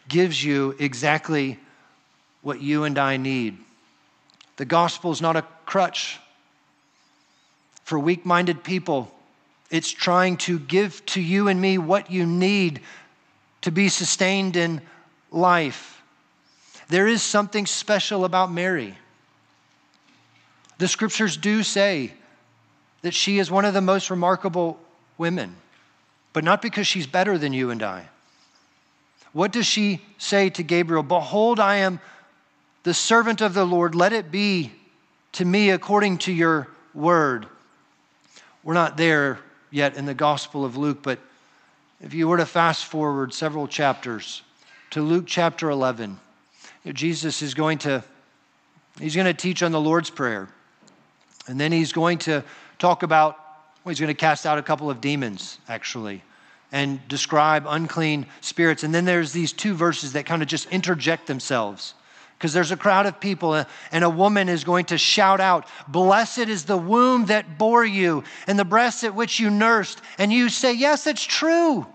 gives 0.06 0.44
you 0.44 0.76
exactly 0.78 1.58
what 2.42 2.60
you 2.60 2.84
and 2.84 2.98
I 2.98 3.16
need. 3.16 3.56
The 4.58 4.66
gospel 4.66 5.10
is 5.10 5.20
not 5.20 5.34
a 5.34 5.44
crutch 5.64 6.20
for 7.82 7.98
weak 7.98 8.24
minded 8.24 8.62
people 8.62 9.10
it's 9.70 9.90
trying 9.90 10.36
to 10.36 10.58
give 10.58 11.04
to 11.06 11.20
you 11.20 11.48
and 11.48 11.60
me 11.60 11.78
what 11.78 12.10
you 12.10 12.24
need 12.24 12.80
to 13.62 13.72
be 13.72 13.88
sustained 13.88 14.56
in 14.56 14.80
life. 15.30 16.02
There 16.88 17.08
is 17.08 17.22
something 17.22 17.66
special 17.66 18.24
about 18.24 18.52
Mary. 18.52 18.96
The 20.78 20.86
scriptures 20.86 21.36
do 21.36 21.62
say 21.62 22.12
that 23.06 23.14
she 23.14 23.38
is 23.38 23.52
one 23.52 23.64
of 23.64 23.72
the 23.72 23.80
most 23.80 24.10
remarkable 24.10 24.76
women, 25.16 25.54
but 26.32 26.42
not 26.42 26.60
because 26.60 26.88
she's 26.88 27.06
better 27.06 27.38
than 27.38 27.52
you 27.52 27.70
and 27.70 27.80
I. 27.80 28.08
What 29.32 29.52
does 29.52 29.64
she 29.64 30.00
say 30.18 30.50
to 30.50 30.64
Gabriel? 30.64 31.04
Behold, 31.04 31.60
I 31.60 31.76
am 31.76 32.00
the 32.82 32.92
servant 32.92 33.42
of 33.42 33.54
the 33.54 33.64
Lord. 33.64 33.94
Let 33.94 34.12
it 34.12 34.32
be 34.32 34.72
to 35.34 35.44
me 35.44 35.70
according 35.70 36.18
to 36.18 36.32
your 36.32 36.66
word. 36.94 37.46
We're 38.64 38.74
not 38.74 38.96
there 38.96 39.38
yet 39.70 39.94
in 39.94 40.04
the 40.04 40.12
Gospel 40.12 40.64
of 40.64 40.76
Luke, 40.76 40.98
but 41.00 41.20
if 42.00 42.12
you 42.12 42.26
were 42.26 42.38
to 42.38 42.46
fast 42.46 42.86
forward 42.86 43.32
several 43.32 43.68
chapters 43.68 44.42
to 44.90 45.00
Luke 45.00 45.26
chapter 45.28 45.70
11, 45.70 46.18
Jesus 46.92 47.40
is 47.40 47.54
going 47.54 47.78
to 47.78 48.02
he's 48.98 49.14
going 49.14 49.26
to 49.26 49.32
teach 49.32 49.62
on 49.62 49.70
the 49.70 49.80
Lord's 49.80 50.10
prayer. 50.10 50.48
And 51.46 51.60
then 51.60 51.70
he's 51.70 51.92
going 51.92 52.18
to 52.18 52.42
talk 52.78 53.02
about 53.02 53.38
well, 53.84 53.92
he's 53.92 54.00
going 54.00 54.08
to 54.08 54.14
cast 54.14 54.46
out 54.46 54.58
a 54.58 54.62
couple 54.62 54.90
of 54.90 55.00
demons 55.00 55.58
actually 55.68 56.22
and 56.72 57.06
describe 57.06 57.64
unclean 57.68 58.26
spirits. 58.40 58.82
And 58.82 58.92
then 58.92 59.04
there's 59.04 59.32
these 59.32 59.52
two 59.52 59.74
verses 59.74 60.14
that 60.14 60.26
kind 60.26 60.42
of 60.42 60.48
just 60.48 60.66
interject 60.70 61.28
themselves 61.28 61.94
because 62.36 62.52
there's 62.52 62.72
a 62.72 62.76
crowd 62.76 63.06
of 63.06 63.18
people, 63.18 63.52
uh, 63.52 63.64
and 63.92 64.04
a 64.04 64.10
woman 64.10 64.48
is 64.48 64.62
going 64.62 64.84
to 64.86 64.98
shout 64.98 65.40
out, 65.40 65.66
Blessed 65.88 66.40
is 66.40 66.64
the 66.64 66.76
womb 66.76 67.26
that 67.26 67.56
bore 67.56 67.84
you, 67.84 68.24
and 68.46 68.58
the 68.58 68.64
breast 68.64 69.04
at 69.04 69.14
which 69.14 69.40
you 69.40 69.48
nursed. 69.48 70.02
And 70.18 70.30
you 70.30 70.50
say, 70.50 70.74
Yes, 70.74 71.06
it's 71.06 71.24
true. 71.24 71.86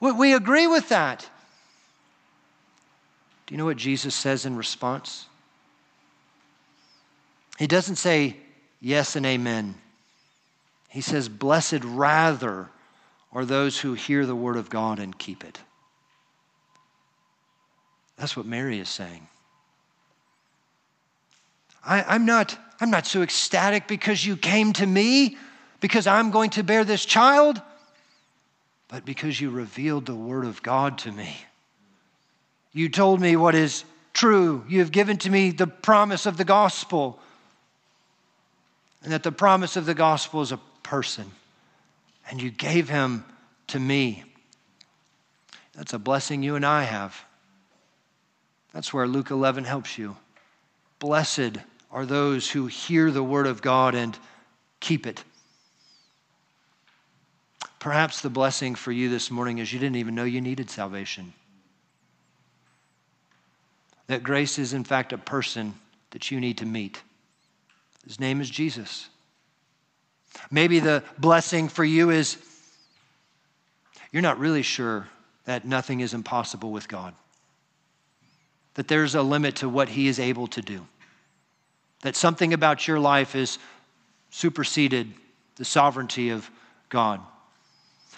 We 0.00 0.34
agree 0.34 0.66
with 0.66 0.88
that. 0.90 1.28
Do 3.46 3.54
you 3.54 3.58
know 3.58 3.64
what 3.66 3.76
Jesus 3.76 4.14
says 4.14 4.46
in 4.46 4.56
response? 4.56 5.26
He 7.58 7.66
doesn't 7.66 7.96
say 7.96 8.36
yes 8.80 9.16
and 9.16 9.26
amen. 9.26 9.74
He 10.94 11.00
says, 11.00 11.28
Blessed 11.28 11.82
rather 11.82 12.68
are 13.32 13.44
those 13.44 13.80
who 13.80 13.94
hear 13.94 14.24
the 14.24 14.36
word 14.36 14.56
of 14.56 14.70
God 14.70 15.00
and 15.00 15.18
keep 15.18 15.42
it. 15.42 15.58
That's 18.16 18.36
what 18.36 18.46
Mary 18.46 18.78
is 18.78 18.88
saying. 18.88 19.26
I, 21.84 22.14
am 22.14 22.26
not, 22.26 22.56
I'm 22.80 22.92
not 22.92 23.08
so 23.08 23.22
ecstatic 23.22 23.88
because 23.88 24.24
you 24.24 24.36
came 24.36 24.72
to 24.74 24.86
me, 24.86 25.36
because 25.80 26.06
I'm 26.06 26.30
going 26.30 26.50
to 26.50 26.62
bear 26.62 26.84
this 26.84 27.04
child, 27.04 27.60
but 28.86 29.04
because 29.04 29.40
you 29.40 29.50
revealed 29.50 30.06
the 30.06 30.14
Word 30.14 30.44
of 30.44 30.62
God 30.62 30.98
to 30.98 31.10
me. 31.10 31.36
You 32.72 32.88
told 32.88 33.20
me 33.20 33.34
what 33.34 33.56
is 33.56 33.84
true. 34.12 34.64
You 34.68 34.78
have 34.78 34.92
given 34.92 35.16
to 35.18 35.30
me 35.30 35.50
the 35.50 35.66
promise 35.66 36.24
of 36.24 36.36
the 36.36 36.44
gospel. 36.44 37.18
And 39.02 39.12
that 39.12 39.24
the 39.24 39.32
promise 39.32 39.76
of 39.76 39.86
the 39.86 39.94
gospel 39.94 40.40
is 40.40 40.52
a 40.52 40.60
person. 40.84 41.28
And 42.30 42.40
you 42.40 42.52
gave 42.52 42.88
him 42.88 43.24
to 43.68 43.80
me. 43.80 44.22
That's 45.74 45.92
a 45.92 45.98
blessing 45.98 46.44
you 46.44 46.54
and 46.54 46.64
I 46.64 46.84
have. 46.84 47.20
That's 48.72 48.94
where 48.94 49.08
Luke 49.08 49.30
11 49.30 49.64
helps 49.64 49.98
you. 49.98 50.16
Blessed 51.00 51.58
are 51.90 52.06
those 52.06 52.48
who 52.48 52.66
hear 52.66 53.10
the 53.10 53.22
word 53.22 53.48
of 53.48 53.60
God 53.60 53.96
and 53.96 54.16
keep 54.78 55.06
it. 55.06 55.24
Perhaps 57.78 58.20
the 58.20 58.30
blessing 58.30 58.74
for 58.74 58.92
you 58.92 59.10
this 59.10 59.30
morning 59.30 59.58
is 59.58 59.72
you 59.72 59.78
didn't 59.78 59.96
even 59.96 60.14
know 60.14 60.24
you 60.24 60.40
needed 60.40 60.70
salvation. 60.70 61.32
That 64.06 64.22
grace 64.22 64.58
is, 64.58 64.72
in 64.72 64.84
fact, 64.84 65.12
a 65.12 65.18
person 65.18 65.74
that 66.10 66.30
you 66.30 66.40
need 66.40 66.58
to 66.58 66.66
meet. 66.66 67.02
His 68.06 68.20
name 68.20 68.40
is 68.40 68.50
Jesus. 68.50 69.08
Maybe 70.50 70.78
the 70.80 71.02
blessing 71.18 71.68
for 71.68 71.84
you 71.84 72.10
is 72.10 72.36
you're 74.12 74.22
not 74.22 74.38
really 74.38 74.62
sure 74.62 75.08
that 75.44 75.64
nothing 75.64 76.00
is 76.00 76.14
impossible 76.14 76.70
with 76.70 76.88
God, 76.88 77.14
that 78.74 78.88
there's 78.88 79.14
a 79.14 79.22
limit 79.22 79.56
to 79.56 79.68
what 79.68 79.88
He 79.88 80.08
is 80.08 80.18
able 80.18 80.46
to 80.48 80.62
do, 80.62 80.86
that 82.02 82.16
something 82.16 82.52
about 82.52 82.86
your 82.86 83.00
life 83.00 83.34
is 83.34 83.58
superseded 84.30 85.12
the 85.56 85.64
sovereignty 85.64 86.30
of 86.30 86.50
God, 86.88 87.20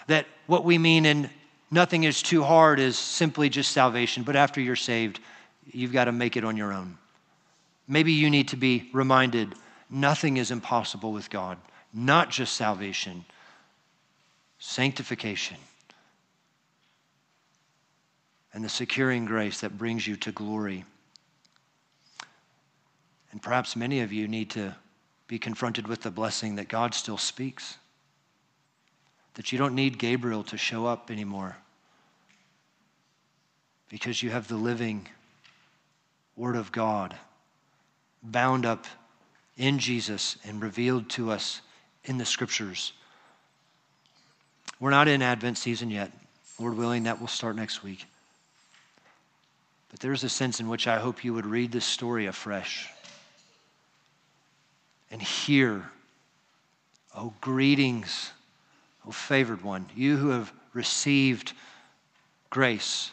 that 0.07 0.25
what 0.45 0.63
we 0.63 0.77
mean 0.77 1.05
in 1.05 1.29
nothing 1.69 2.03
is 2.03 2.21
too 2.21 2.43
hard 2.43 2.79
is 2.79 2.97
simply 2.97 3.49
just 3.49 3.71
salvation, 3.71 4.23
but 4.23 4.35
after 4.35 4.61
you're 4.61 4.75
saved, 4.75 5.19
you've 5.71 5.91
got 5.91 6.05
to 6.05 6.11
make 6.11 6.37
it 6.37 6.45
on 6.45 6.55
your 6.57 6.73
own. 6.73 6.97
Maybe 7.87 8.11
you 8.11 8.29
need 8.29 8.49
to 8.49 8.55
be 8.55 8.89
reminded 8.93 9.55
nothing 9.89 10.37
is 10.37 10.51
impossible 10.51 11.11
with 11.11 11.29
God, 11.29 11.57
not 11.97 12.29
just 12.29 12.55
salvation, 12.55 13.25
sanctification 14.59 15.57
and 18.53 18.63
the 18.63 18.69
securing 18.69 19.25
grace 19.25 19.61
that 19.61 19.77
brings 19.77 20.05
you 20.07 20.15
to 20.15 20.31
glory. 20.31 20.85
And 23.31 23.41
perhaps 23.41 23.75
many 23.75 24.01
of 24.01 24.13
you 24.13 24.27
need 24.27 24.51
to 24.51 24.75
be 25.27 25.39
confronted 25.39 25.87
with 25.87 26.01
the 26.01 26.11
blessing 26.11 26.55
that 26.55 26.67
God 26.67 26.93
still 26.93 27.17
speaks, 27.17 27.77
that 29.33 29.51
you 29.51 29.57
don't 29.57 29.75
need 29.75 29.97
Gabriel 29.97 30.43
to 30.45 30.57
show 30.57 30.85
up 30.85 31.09
anymore 31.11 31.57
because 33.89 34.21
you 34.21 34.29
have 34.29 34.47
the 34.47 34.55
living 34.55 35.07
Word 36.35 36.55
of 36.55 36.71
God 36.71 37.15
bound 38.21 38.65
up 38.65 38.85
in 39.57 39.79
Jesus 39.79 40.37
and 40.45 40.61
revealed 40.61 41.09
to 41.09 41.31
us 41.31 41.61
in 42.07 42.17
the 42.17 42.25
Scriptures. 42.25 42.93
We're 44.79 44.91
not 44.91 45.07
in 45.07 45.21
Advent 45.21 45.57
season 45.57 45.91
yet. 45.91 46.11
Lord 46.59 46.75
willing, 46.75 47.03
that 47.03 47.19
will 47.19 47.27
start 47.27 47.55
next 47.55 47.83
week. 47.83 48.05
But 49.91 49.99
there's 49.99 50.23
a 50.23 50.29
sense 50.29 50.59
in 50.59 50.67
which 50.67 50.87
I 50.87 50.97
hope 50.97 51.23
you 51.23 51.33
would 51.33 51.45
read 51.45 51.71
this 51.71 51.85
story 51.85 52.25
afresh 52.25 52.89
and 55.11 55.21
hear, 55.21 55.83
oh, 57.15 57.33
greetings, 57.41 58.31
oh, 59.07 59.11
favored 59.11 59.63
one, 59.63 59.85
you 59.95 60.17
who 60.17 60.29
have 60.29 60.51
received 60.73 61.53
grace, 62.49 63.11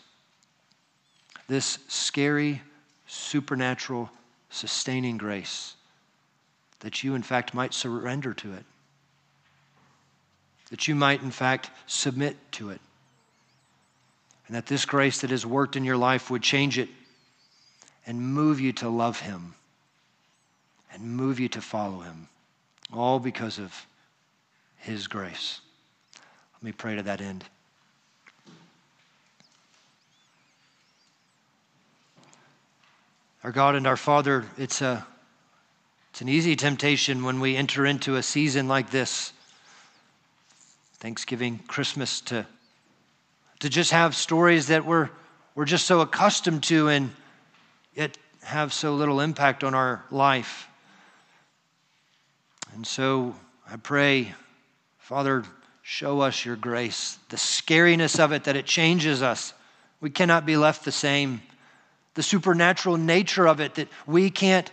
this 1.46 1.78
scary, 1.88 2.62
supernatural, 3.06 4.10
sustaining 4.50 5.16
grace, 5.16 5.74
that 6.80 7.02
you, 7.02 7.14
in 7.14 7.22
fact, 7.22 7.54
might 7.54 7.72
surrender 7.72 8.34
to 8.34 8.52
it, 8.54 8.64
that 10.70 10.88
you 10.88 10.94
might, 10.94 11.22
in 11.22 11.30
fact, 11.30 11.70
submit 11.86 12.36
to 12.52 12.70
it 12.70 12.80
and 14.46 14.56
that 14.56 14.66
this 14.66 14.84
grace 14.84 15.20
that 15.22 15.30
has 15.30 15.46
worked 15.46 15.76
in 15.76 15.84
your 15.84 15.96
life 15.96 16.30
would 16.30 16.42
change 16.42 16.78
it 16.78 16.88
and 18.06 18.20
move 18.20 18.60
you 18.60 18.72
to 18.72 18.88
love 18.88 19.20
Him 19.20 19.54
and 20.92 21.16
move 21.16 21.40
you 21.40 21.48
to 21.48 21.60
follow 21.60 22.00
Him, 22.00 22.28
all 22.92 23.18
because 23.18 23.58
of 23.58 23.86
His 24.76 25.06
grace. 25.06 25.60
Let 26.54 26.62
me 26.62 26.72
pray 26.72 26.96
to 26.96 27.02
that 27.02 27.20
end. 27.20 27.44
Our 33.42 33.52
God 33.52 33.74
and 33.74 33.86
our 33.86 33.96
Father, 33.96 34.44
it's, 34.56 34.80
a, 34.80 35.06
it's 36.10 36.22
an 36.22 36.28
easy 36.28 36.56
temptation 36.56 37.24
when 37.24 37.40
we 37.40 37.56
enter 37.56 37.84
into 37.84 38.16
a 38.16 38.22
season 38.22 38.68
like 38.68 38.90
this 38.90 39.33
Thanksgiving, 40.98 41.60
Christmas, 41.66 42.20
to 42.22 42.46
to 43.64 43.70
just 43.70 43.92
have 43.92 44.14
stories 44.14 44.66
that 44.66 44.84
we're, 44.84 45.08
we're 45.54 45.64
just 45.64 45.86
so 45.86 46.00
accustomed 46.00 46.62
to 46.64 46.88
and 46.88 47.10
yet 47.94 48.18
have 48.42 48.74
so 48.74 48.94
little 48.94 49.20
impact 49.20 49.64
on 49.64 49.74
our 49.74 50.04
life. 50.10 50.68
And 52.74 52.86
so 52.86 53.34
I 53.70 53.76
pray, 53.76 54.34
Father, 54.98 55.44
show 55.80 56.20
us 56.20 56.44
your 56.44 56.56
grace, 56.56 57.18
the 57.30 57.38
scariness 57.38 58.20
of 58.20 58.32
it, 58.32 58.44
that 58.44 58.54
it 58.54 58.66
changes 58.66 59.22
us. 59.22 59.54
We 60.02 60.10
cannot 60.10 60.44
be 60.44 60.58
left 60.58 60.84
the 60.84 60.92
same. 60.92 61.40
The 62.12 62.22
supernatural 62.22 62.98
nature 62.98 63.48
of 63.48 63.60
it, 63.60 63.76
that 63.76 63.88
we 64.06 64.28
can't, 64.28 64.70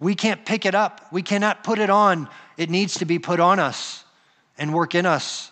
we 0.00 0.16
can't 0.16 0.44
pick 0.44 0.66
it 0.66 0.74
up. 0.74 1.06
We 1.12 1.22
cannot 1.22 1.62
put 1.62 1.78
it 1.78 1.88
on. 1.88 2.28
It 2.56 2.68
needs 2.68 2.94
to 2.94 3.04
be 3.04 3.20
put 3.20 3.38
on 3.38 3.60
us 3.60 4.02
and 4.58 4.72
work 4.72 4.94
in 4.94 5.06
us 5.06 5.50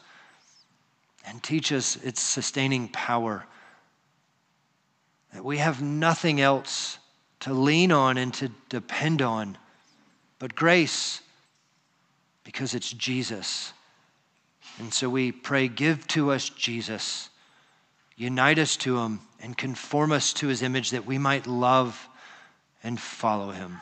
and 1.26 1.42
teach 1.42 1.72
us 1.72 1.96
its 1.96 2.20
sustaining 2.20 2.88
power. 2.88 3.46
That 5.32 5.44
we 5.44 5.58
have 5.58 5.82
nothing 5.82 6.40
else 6.40 6.98
to 7.40 7.54
lean 7.54 7.92
on 7.92 8.16
and 8.18 8.34
to 8.34 8.50
depend 8.68 9.22
on 9.22 9.56
but 10.38 10.54
grace 10.54 11.20
because 12.44 12.74
it's 12.74 12.90
Jesus. 12.90 13.72
And 14.78 14.92
so 14.92 15.08
we 15.08 15.30
pray, 15.30 15.68
give 15.68 16.06
to 16.08 16.32
us 16.32 16.48
Jesus, 16.48 17.28
unite 18.16 18.58
us 18.58 18.76
to 18.78 18.98
him, 18.98 19.20
and 19.40 19.56
conform 19.56 20.12
us 20.12 20.32
to 20.34 20.48
his 20.48 20.62
image 20.62 20.90
that 20.90 21.06
we 21.06 21.18
might 21.18 21.46
love 21.46 22.08
and 22.82 22.98
follow 22.98 23.50
him. 23.50 23.78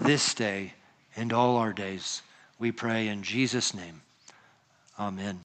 This 0.00 0.34
day 0.34 0.74
and 1.16 1.32
all 1.32 1.56
our 1.56 1.72
days, 1.72 2.22
we 2.58 2.72
pray 2.72 3.08
in 3.08 3.22
Jesus' 3.22 3.74
name. 3.74 4.01
Amen. 4.98 5.40